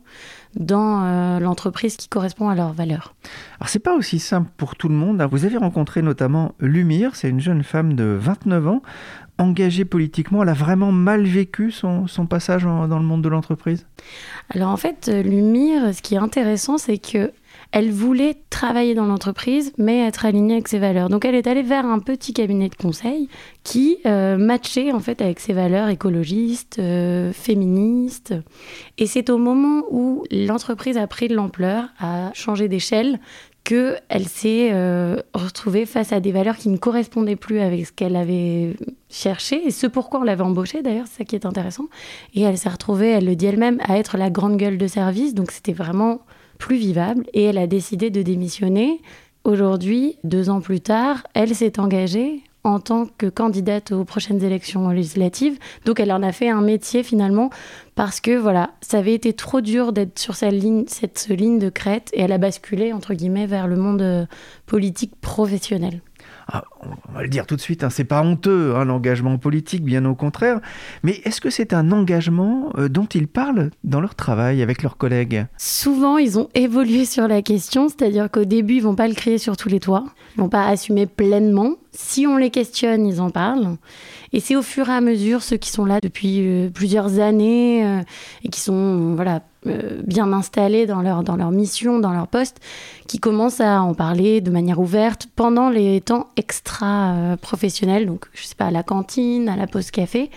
dans 0.55 1.03
euh, 1.03 1.39
l'entreprise 1.39 1.95
qui 1.95 2.07
correspond 2.07 2.49
à 2.49 2.55
leurs 2.55 2.73
valeurs. 2.73 3.13
Alors 3.59 3.69
c'est 3.69 3.79
pas 3.79 3.95
aussi 3.95 4.19
simple 4.19 4.49
pour 4.57 4.75
tout 4.75 4.89
le 4.89 4.95
monde. 4.95 5.25
Vous 5.31 5.45
avez 5.45 5.57
rencontré 5.57 6.01
notamment 6.01 6.53
Lumire, 6.59 7.15
c'est 7.15 7.29
une 7.29 7.39
jeune 7.39 7.63
femme 7.63 7.93
de 7.93 8.17
29 8.19 8.67
ans, 8.67 8.81
engagée 9.37 9.85
politiquement. 9.85 10.43
Elle 10.43 10.49
a 10.49 10.53
vraiment 10.53 10.91
mal 10.91 11.23
vécu 11.23 11.71
son, 11.71 12.07
son 12.07 12.25
passage 12.25 12.63
dans 12.63 12.99
le 12.99 13.05
monde 13.05 13.23
de 13.23 13.29
l'entreprise? 13.29 13.85
Alors 14.49 14.69
en 14.69 14.77
fait, 14.77 15.07
Lumire, 15.07 15.93
ce 15.93 16.01
qui 16.01 16.15
est 16.15 16.19
intéressant, 16.19 16.77
c'est 16.79 16.97
que 16.97 17.31
elle 17.71 17.91
voulait 17.91 18.35
travailler 18.49 18.95
dans 18.95 19.05
l'entreprise, 19.05 19.73
mais 19.77 20.05
être 20.05 20.25
alignée 20.25 20.55
avec 20.55 20.67
ses 20.67 20.79
valeurs. 20.79 21.09
Donc 21.09 21.23
elle 21.23 21.35
est 21.35 21.45
allée 21.45 21.61
vers 21.61 21.85
un 21.85 21.99
petit 21.99 22.33
cabinet 22.33 22.69
de 22.69 22.75
conseil 22.75 23.29
qui 23.63 23.99
euh, 24.05 24.37
matchait 24.37 24.91
en 24.91 24.99
fait 24.99 25.21
avec 25.21 25.39
ses 25.39 25.53
valeurs 25.53 25.89
écologistes, 25.89 26.79
euh, 26.79 27.31
féministes. 27.31 28.33
Et 28.97 29.05
c'est 29.05 29.29
au 29.29 29.37
moment 29.37 29.83
où 29.91 30.23
l'entreprise 30.31 30.97
a 30.97 31.05
pris 31.05 31.27
de 31.27 31.35
l'ampleur, 31.35 31.89
a 31.99 32.31
changé 32.33 32.67
d'échelle, 32.67 33.19
qu'elle 33.63 34.27
s'est 34.27 34.69
euh, 34.71 35.17
retrouvée 35.35 35.85
face 35.85 36.11
à 36.11 36.19
des 36.19 36.31
valeurs 36.31 36.57
qui 36.57 36.69
ne 36.69 36.77
correspondaient 36.77 37.35
plus 37.35 37.59
avec 37.59 37.85
ce 37.85 37.91
qu'elle 37.91 38.15
avait 38.15 38.75
cherché 39.09 39.61
et 39.67 39.69
ce 39.69 39.85
pourquoi 39.85 40.21
on 40.21 40.23
l'avait 40.23 40.43
embauchée 40.43 40.81
d'ailleurs, 40.81 41.05
c'est 41.07 41.19
ça 41.19 41.23
qui 41.23 41.35
est 41.35 41.45
intéressant. 41.45 41.85
Et 42.33 42.41
elle 42.41 42.57
s'est 42.57 42.69
retrouvée, 42.69 43.09
elle 43.09 43.25
le 43.25 43.35
dit 43.35 43.45
elle-même, 43.45 43.77
à 43.83 43.99
être 43.99 44.17
la 44.17 44.31
grande 44.31 44.57
gueule 44.57 44.79
de 44.79 44.87
service, 44.87 45.35
donc 45.35 45.51
c'était 45.51 45.73
vraiment 45.73 46.21
plus 46.59 46.77
vivable 46.77 47.25
et 47.33 47.45
elle 47.45 47.57
a 47.57 47.65
décidé 47.65 48.11
de 48.11 48.21
démissionner. 48.21 49.01
Aujourd'hui, 49.43 50.17
deux 50.23 50.51
ans 50.51 50.61
plus 50.61 50.81
tard, 50.81 51.25
elle 51.33 51.55
s'est 51.55 51.79
engagée 51.79 52.43
en 52.63 52.79
tant 52.79 53.07
que 53.17 53.27
candidate 53.27 53.93
aux 53.93 54.03
prochaines 54.03 54.43
élections 54.43 54.89
législatives. 54.89 55.57
Donc 55.85 55.99
elle 55.99 56.11
en 56.11 56.21
a 56.21 56.31
fait 56.31 56.49
un 56.49 56.61
métier 56.61 57.03
finalement 57.03 57.49
parce 57.95 58.19
que 58.19 58.37
voilà, 58.37 58.71
ça 58.81 58.99
avait 58.99 59.13
été 59.13 59.33
trop 59.33 59.61
dur 59.61 59.93
d'être 59.93 60.19
sur 60.19 60.35
cette 60.35 60.51
ligne, 60.51 60.85
de 61.59 61.69
crête 61.69 62.09
et 62.13 62.21
elle 62.21 62.33
a 62.33 62.37
basculé 62.37 62.93
entre 62.93 63.13
guillemets 63.13 63.47
vers 63.47 63.67
le 63.67 63.77
monde 63.77 64.01
euh, 64.01 64.25
politique 64.65 65.15
professionnel. 65.21 66.01
Ah, 66.51 66.63
on 66.81 67.13
va 67.13 67.21
le 67.21 67.27
dire 67.27 67.45
tout 67.45 67.55
de 67.55 67.61
suite, 67.61 67.83
hein, 67.83 67.91
c'est 67.91 68.03
pas 68.03 68.21
honteux 68.21 68.73
hein, 68.75 68.83
l'engagement 68.83 69.37
politique, 69.37 69.83
bien 69.83 70.03
au 70.05 70.15
contraire. 70.15 70.59
Mais 71.03 71.21
est-ce 71.23 71.41
que 71.41 71.51
c'est 71.51 71.73
un 71.73 71.91
engagement 71.91 72.71
euh, 72.77 72.89
dont 72.89 73.05
ils 73.05 73.27
parlent 73.27 73.69
dans 73.83 74.01
leur 74.01 74.15
travail 74.15 74.63
avec 74.63 74.81
leurs 74.81 74.97
collègues? 74.97 75.45
Souvent, 75.57 76.17
ils 76.17 76.39
ont 76.39 76.49
évolué 76.55 77.05
sur 77.05 77.27
la 77.27 77.43
question, 77.43 77.87
c'est-à-dire 77.87 78.31
qu'au 78.31 78.45
début, 78.45 78.75
ils 78.75 78.83
vont 78.83 78.95
pas 78.95 79.07
le 79.07 79.13
crier 79.13 79.37
sur 79.37 79.57
tous 79.57 79.69
les 79.69 79.79
toits, 79.79 80.05
ils 80.35 80.41
vont 80.41 80.49
pas 80.49 80.65
assumer 80.65 81.05
pleinement. 81.05 81.75
Si 81.91 82.27
on 82.27 82.37
les 82.37 82.51
questionne, 82.51 83.05
ils 83.05 83.19
en 83.19 83.29
parlent. 83.29 83.77
Et 84.31 84.39
c'est 84.39 84.55
au 84.55 84.61
fur 84.61 84.89
et 84.89 84.93
à 84.93 85.01
mesure 85.01 85.41
ceux 85.41 85.57
qui 85.57 85.71
sont 85.71 85.85
là 85.85 85.99
depuis 86.01 86.41
euh, 86.41 86.69
plusieurs 86.69 87.19
années 87.19 87.85
euh, 87.85 88.01
et 88.43 88.49
qui 88.49 88.59
sont 88.59 89.15
voilà 89.15 89.41
euh, 89.65 90.01
bien 90.05 90.31
installés 90.31 90.85
dans 90.85 91.01
leur, 91.01 91.23
dans 91.23 91.35
leur 91.35 91.49
mission, 91.49 91.99
dans 91.99 92.11
leur 92.11 92.27
poste, 92.27 92.57
qui 93.07 93.19
commencent 93.19 93.61
à 93.61 93.81
en 93.81 93.95
parler 93.95 94.39
de 94.41 94.51
manière 94.51 94.79
ouverte 94.79 95.27
pendant 95.35 95.69
les 95.69 95.99
temps 96.01 96.27
extra-professionnels, 96.37 98.05
donc 98.05 98.25
je 98.33 98.43
sais 98.43 98.55
pas, 98.55 98.67
à 98.67 98.71
la 98.71 98.83
cantine, 98.83 99.49
à 99.49 99.55
la 99.55 99.65
pause 99.65 99.89
café. 99.89 100.29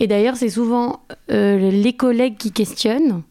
Et 0.00 0.06
d'ailleurs, 0.06 0.36
c'est 0.36 0.48
souvent 0.48 1.02
les 1.28 1.94
collègues 1.96 2.36
qui 2.36 2.50
questionnent 2.50 3.22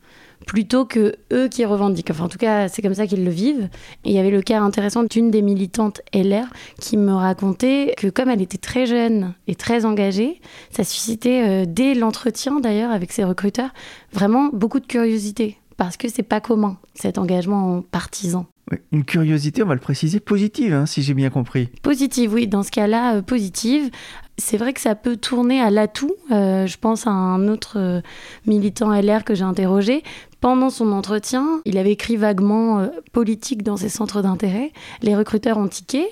plutôt 0.45 0.85
que 0.85 1.15
eux 1.31 1.47
qui 1.47 1.65
revendiquent. 1.65 2.11
Enfin, 2.11 2.25
en 2.25 2.29
tout 2.29 2.37
cas, 2.37 2.67
c'est 2.67 2.81
comme 2.81 2.93
ça 2.93 3.07
qu'ils 3.07 3.23
le 3.23 3.31
vivent. 3.31 3.69
Et 4.03 4.09
il 4.09 4.13
y 4.13 4.19
avait 4.19 4.31
le 4.31 4.41
cas 4.41 4.61
intéressant 4.61 5.03
d'une 5.03 5.31
des 5.31 5.41
militantes 5.41 6.01
LR 6.13 6.45
qui 6.79 6.97
me 6.97 7.13
racontait 7.13 7.93
que 7.97 8.07
comme 8.07 8.29
elle 8.29 8.41
était 8.41 8.57
très 8.57 8.85
jeune 8.85 9.33
et 9.47 9.55
très 9.55 9.85
engagée, 9.85 10.41
ça 10.71 10.83
suscitait 10.83 11.43
euh, 11.47 11.65
dès 11.67 11.93
l'entretien 11.93 12.59
d'ailleurs 12.59 12.91
avec 12.91 13.11
ses 13.11 13.23
recruteurs 13.23 13.69
vraiment 14.11 14.49
beaucoup 14.53 14.79
de 14.79 14.85
curiosité 14.85 15.57
parce 15.77 15.97
que 15.97 16.07
c'est 16.07 16.23
pas 16.23 16.39
commun 16.39 16.77
cet 16.93 17.17
engagement 17.17 17.81
partisan. 17.81 18.45
Une 18.91 19.03
curiosité, 19.03 19.61
on 19.63 19.67
va 19.67 19.73
le 19.73 19.79
préciser, 19.79 20.19
positive, 20.19 20.73
hein, 20.73 20.85
si 20.85 21.01
j'ai 21.01 21.13
bien 21.13 21.29
compris. 21.29 21.67
Positive, 21.81 22.33
oui, 22.33 22.47
dans 22.47 22.63
ce 22.63 22.71
cas-là, 22.71 23.15
euh, 23.15 23.21
positive. 23.21 23.89
C'est 24.37 24.57
vrai 24.57 24.73
que 24.73 24.79
ça 24.79 24.95
peut 24.95 25.17
tourner 25.17 25.59
à 25.59 25.69
l'atout. 25.69 26.15
Euh, 26.31 26.65
je 26.65 26.77
pense 26.77 27.05
à 27.05 27.11
un 27.11 27.47
autre 27.47 28.01
militant 28.47 28.91
LR 28.93 29.23
que 29.25 29.35
j'ai 29.35 29.43
interrogé. 29.43 30.01
Pendant 30.43 30.69
son 30.69 30.91
entretien, 30.91 31.61
il 31.63 31.77
avait 31.77 31.93
écrit 31.93 32.17
vaguement 32.17 32.79
euh, 32.79 32.87
politique 33.13 33.63
dans 33.63 33.77
ses 33.77 33.87
centres 33.87 34.21
d'intérêt. 34.21 34.73
Les 35.01 35.15
recruteurs 35.15 35.57
ont 35.57 35.69
tiqué. 35.69 36.05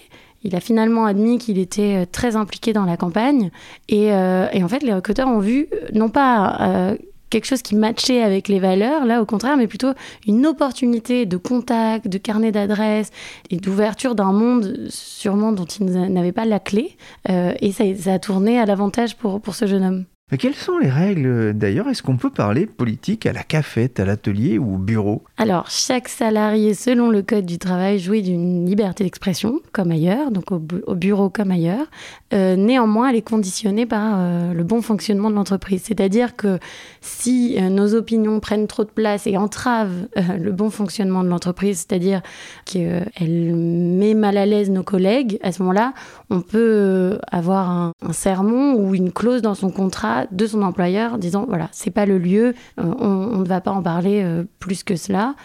Il 0.46 0.56
a 0.56 0.62
finalement 0.62 1.04
admis 1.04 1.38
qu'il 1.38 1.60
était 1.60 2.04
euh, 2.04 2.06
très 2.10 2.38
impliqué 2.38 2.72
dans 2.72 2.86
la 2.86 2.96
campagne. 2.96 3.52
Et, 3.90 4.14
euh, 4.14 4.48
en 4.56 4.68
fait, 4.70 4.84
les 4.84 4.94
recruteurs 4.94 5.28
ont 5.28 5.40
vu 5.40 5.68
non 5.94 6.08
pas 6.08 6.96
quelque 7.30 7.44
chose 7.44 7.62
qui 7.62 7.76
matchait 7.76 8.24
avec 8.24 8.48
les 8.48 8.60
valeurs, 8.60 9.06
là 9.06 9.22
au 9.22 9.26
contraire, 9.26 9.58
mais 9.58 9.68
plutôt 9.68 9.92
une 10.26 10.48
opportunité 10.48 11.26
de 11.26 11.36
contact, 11.36 12.08
de 12.08 12.18
carnet 12.18 12.54
d'adresses 12.54 13.12
et 13.50 13.58
d'ouverture 13.58 14.16
d'un 14.16 14.32
monde 14.32 14.88
sûrement 14.88 15.52
dont 15.52 15.66
ils 15.66 15.86
n'avaient 15.86 16.32
pas 16.32 16.46
la 16.46 16.60
clé. 16.60 16.96
et 17.28 17.72
ça, 17.74 17.84
ça, 17.98 18.14
a 18.14 18.20
tourné 18.20 18.60
à 18.60 18.66
l'avantage 18.66 19.18
pour, 19.18 19.42
pour 19.42 19.56
ce 19.56 19.66
jeune 19.68 19.84
homme. 19.84 20.06
Quelles 20.40 20.56
sont 20.56 20.78
les 20.78 20.90
règles 20.90 21.54
d'ailleurs? 21.54 21.90
Est-ce 21.90 22.02
qu'on 22.02 22.16
peut 22.16 22.30
parler 22.30 22.66
politique 22.66 23.26
à 23.26 23.34
la 23.34 23.44
cafette, 23.44 24.00
à 24.00 24.06
l'atelier 24.06 24.58
ou 24.58 24.76
au 24.76 24.78
bureau? 24.78 25.24
Alors, 25.38 25.70
chaque 25.70 26.08
salarié, 26.08 26.74
selon 26.74 27.10
le 27.10 27.22
Code 27.22 27.46
du 27.46 27.58
travail, 27.58 28.00
jouit 28.00 28.22
d'une 28.22 28.66
liberté 28.66 29.04
d'expression, 29.04 29.60
comme 29.74 29.92
ailleurs, 29.92 30.32
donc 30.32 30.52
au, 30.52 30.60
bureau 30.96 31.30
comme 31.30 31.52
ailleurs. 31.52 31.86
Euh, 32.34 32.56
néanmoins, 32.56 33.10
elle 33.10 33.16
est 33.16 33.22
conditionnée 33.22 33.86
par 33.86 34.16
euh, 34.20 34.54
le 34.54 34.64
bon 34.64 34.82
fonctionnement 34.82 35.30
de 35.30 35.36
l'entreprise. 35.36 35.82
C'est-à-dire 35.84 36.36
que 36.36 36.60
si 37.02 37.58
euh, 37.58 37.70
nos 37.70 37.94
opinions 37.94 38.40
prennent 38.40 38.68
trop 38.68 38.84
de 38.84 38.90
place 38.90 39.28
et 39.28 39.38
entravent 39.38 40.08
le 40.16 40.52
bon 40.52 40.70
fonctionnement 40.70 41.24
de 41.24 41.30
l'entreprise, 41.30 41.78
c'est-à-dire 41.80 42.22
qu'elle 42.66 43.56
met 43.56 44.14
mal 44.14 44.38
à 44.38 44.46
l'aise 44.46 44.70
nos 44.70 44.84
collègues, 44.84 45.40
à 45.42 45.52
ce 45.52 45.62
moment-là, 45.62 45.94
on 46.30 46.42
peut 46.42 47.20
avoir 47.32 47.70
un, 47.70 47.92
sermon 48.12 48.76
ou 48.76 48.94
une 48.94 49.12
clause 49.12 49.42
dans 49.42 49.56
son 49.56 49.72
contrat 49.72 50.26
de 50.32 50.46
son 50.46 50.62
employeur 50.62 51.18
disant 51.18 51.46
voilà, 51.48 51.70
c'est 51.72 51.92
pas 51.92 52.06
le 52.06 52.18
lieu, 52.18 52.54
on, 52.78 53.38
ne 53.38 53.46
va 53.46 53.62
pas 53.62 53.72
en 53.72 53.82
parler 53.82 54.26
plus 54.60 54.84
que 54.84 54.96
cela. 54.96 55.36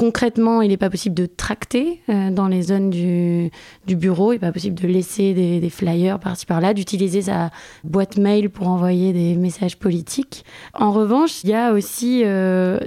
Concrètement, 0.00 0.62
il 0.62 0.68
n'est 0.68 0.78
pas 0.78 0.88
possible 0.88 1.14
de 1.14 1.26
tracter 1.26 2.00
euh, 2.08 2.30
dans 2.30 2.48
les 2.48 2.62
zones 2.62 2.88
du, 2.88 3.50
bureau, 3.86 4.32
il 4.32 4.36
n'est 4.36 4.40
pas 4.40 4.50
possible 4.50 4.74
de 4.74 4.88
laisser 4.88 5.34
des, 5.34 5.68
flyers 5.68 6.18
par-ci 6.18 6.46
par-là, 6.46 6.72
d'utiliser 6.72 7.20
sa 7.20 7.50
boîte 7.84 8.16
mail 8.16 8.48
pour 8.48 8.68
envoyer 8.68 9.12
des 9.12 9.34
messages 9.34 9.76
politiques. 9.76 10.46
En 10.72 10.90
revanche, 10.90 11.44
il 11.44 11.50
y 11.50 11.54
a 11.54 11.74
aussi 11.74 12.24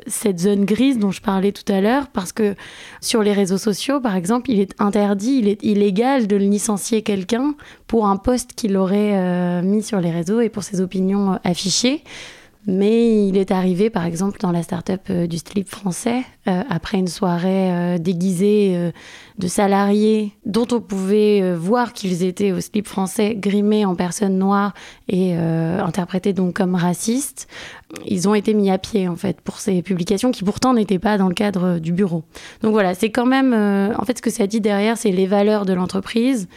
cette 0.08 0.40
zone 0.40 0.66
grise 0.66 0.98
dont 0.98 1.12
je 1.12 1.22
parlais 1.22 1.52
tout 1.52 1.72
à 1.72 1.82
l'heure, 1.82 2.08
parce 2.08 2.32
que 2.32 2.56
sur 3.00 3.22
les 3.22 3.34
réseaux 3.34 3.60
sociaux, 3.60 4.00
par 4.00 4.16
exemple, 4.16 4.50
il 4.50 4.60
est 4.60 4.74
interdit, 4.80 5.38
il 5.38 5.48
est 5.48 5.62
illégal 5.62 6.26
de 6.26 6.36
licencier 6.36 7.04
quelqu'un 7.04 7.54
pour 7.86 8.08
un 8.08 8.18
post 8.18 8.54
qu'il 8.56 8.76
aurait 8.76 9.62
mis 9.62 9.84
sur 9.84 10.02
les 10.02 10.10
réseaux 10.10 10.42
et 10.42 10.50
pour 10.50 10.64
ses 10.64 10.82
opinions 10.82 11.38
affiché. 11.44 12.04
Mais 12.66 13.28
il 13.28 13.38
est 13.38 13.52
arrivé, 13.52 13.90
par 13.90 14.06
exemple, 14.06 14.40
dans 14.40 14.52
la 14.52 14.64
start-up 14.64 15.02
euh, 15.10 15.28
du 15.28 15.38
slip 15.38 15.68
français, 15.68 16.22
euh, 16.48 16.64
après 16.70 16.98
une 16.98 17.10
soirée 17.10 17.72
euh, 17.72 17.98
déguisée 17.98 18.92
de 19.38 19.48
salariés 19.48 20.32
dont 20.46 20.68
on 20.72 20.80
pouvait 20.80 21.56
voir 21.56 21.92
qu'ils 21.94 22.24
étaient 22.24 22.52
au 22.52 22.62
slip 22.62 22.88
français, 22.88 23.36
grimés 23.36 23.86
en 23.86 23.96
personnes 23.96 24.38
noires 24.38 24.74
et 25.10 25.34
interprétés 25.34 26.34
donc 26.34 26.56
comme 26.56 26.76
racistes. 26.76 27.48
Ils 28.06 28.28
ont 28.28 28.36
été 28.36 28.54
mis 28.54 28.70
à 28.72 28.78
pied, 28.78 29.08
en 29.08 29.16
fait, 29.16 29.42
pour 29.42 29.60
ces 29.60 29.82
publications 29.82 30.32
qui 30.32 30.44
pourtant 30.44 30.74
n'étaient 30.74 31.00
pas 31.00 31.18
dans 31.18 31.28
le 31.28 31.34
cadre 31.34 31.80
du 31.80 31.92
bureau. 31.92 32.24
Donc 32.62 32.74
voilà, 32.74 32.94
c'est 32.94 33.10
quand 33.10 33.26
même, 33.26 33.54
en 33.54 34.06
fait, 34.06 34.18
ce 34.18 34.22
que 34.22 34.30
ça 34.30 34.48
dit 34.48 34.62
derrière, 34.62 34.98
c'est 34.98 35.12
les 35.12 35.28
valeurs 35.28 35.66
de 35.66 35.74
l'entreprise. 35.74 36.48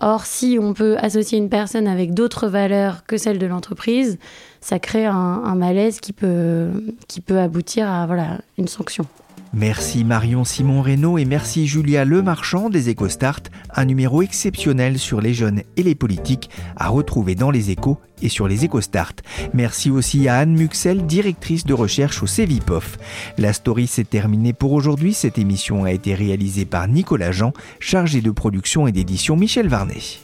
Or, 0.00 0.26
si 0.26 0.58
on 0.60 0.74
peut 0.74 0.96
associer 0.98 1.38
une 1.38 1.48
personne 1.48 1.86
avec 1.86 2.14
d'autres 2.14 2.48
valeurs 2.48 3.06
que 3.06 3.16
celles 3.16 3.38
de 3.38 3.46
l'entreprise, 3.46 4.18
ça 4.60 4.78
crée 4.78 5.06
un, 5.06 5.54
malaise 5.54 6.00
qui 6.00 6.12
peut, 6.12 6.70
qui 7.08 7.20
peut 7.20 7.38
aboutir 7.38 7.88
à 7.88 8.06
voilà, 8.06 8.40
une 8.58 8.68
sanction. 8.68 9.06
Merci 9.56 10.02
Marion 10.02 10.42
Simon 10.42 10.82
Reynaud 10.82 11.16
et 11.16 11.24
merci 11.24 11.68
Julia 11.68 12.04
Lemarchand 12.04 12.70
des 12.70 12.90
EcoStart, 12.90 13.42
un 13.72 13.84
numéro 13.84 14.20
exceptionnel 14.20 14.98
sur 14.98 15.20
les 15.20 15.32
jeunes 15.32 15.62
et 15.76 15.84
les 15.84 15.94
politiques 15.94 16.50
à 16.76 16.88
retrouver 16.88 17.36
dans 17.36 17.52
les 17.52 17.70
échos 17.70 18.00
et 18.20 18.28
sur 18.28 18.48
les 18.48 18.64
EcoStart. 18.64 19.14
Merci 19.52 19.90
aussi 19.90 20.28
à 20.28 20.38
Anne 20.38 20.56
Muxel, 20.56 21.06
directrice 21.06 21.64
de 21.64 21.72
recherche 21.72 22.20
au 22.24 22.26
CEVIPOF. 22.26 22.98
La 23.38 23.52
story 23.52 23.86
s'est 23.86 24.02
terminée 24.02 24.52
pour 24.52 24.72
aujourd'hui. 24.72 25.14
Cette 25.14 25.38
émission 25.38 25.84
a 25.84 25.92
été 25.92 26.16
réalisée 26.16 26.64
par 26.64 26.88
Nicolas 26.88 27.30
Jean, 27.30 27.52
chargé 27.78 28.22
de 28.22 28.32
production 28.32 28.88
et 28.88 28.92
d'édition 28.92 29.36
Michel 29.36 29.68
Varnet. 29.68 30.23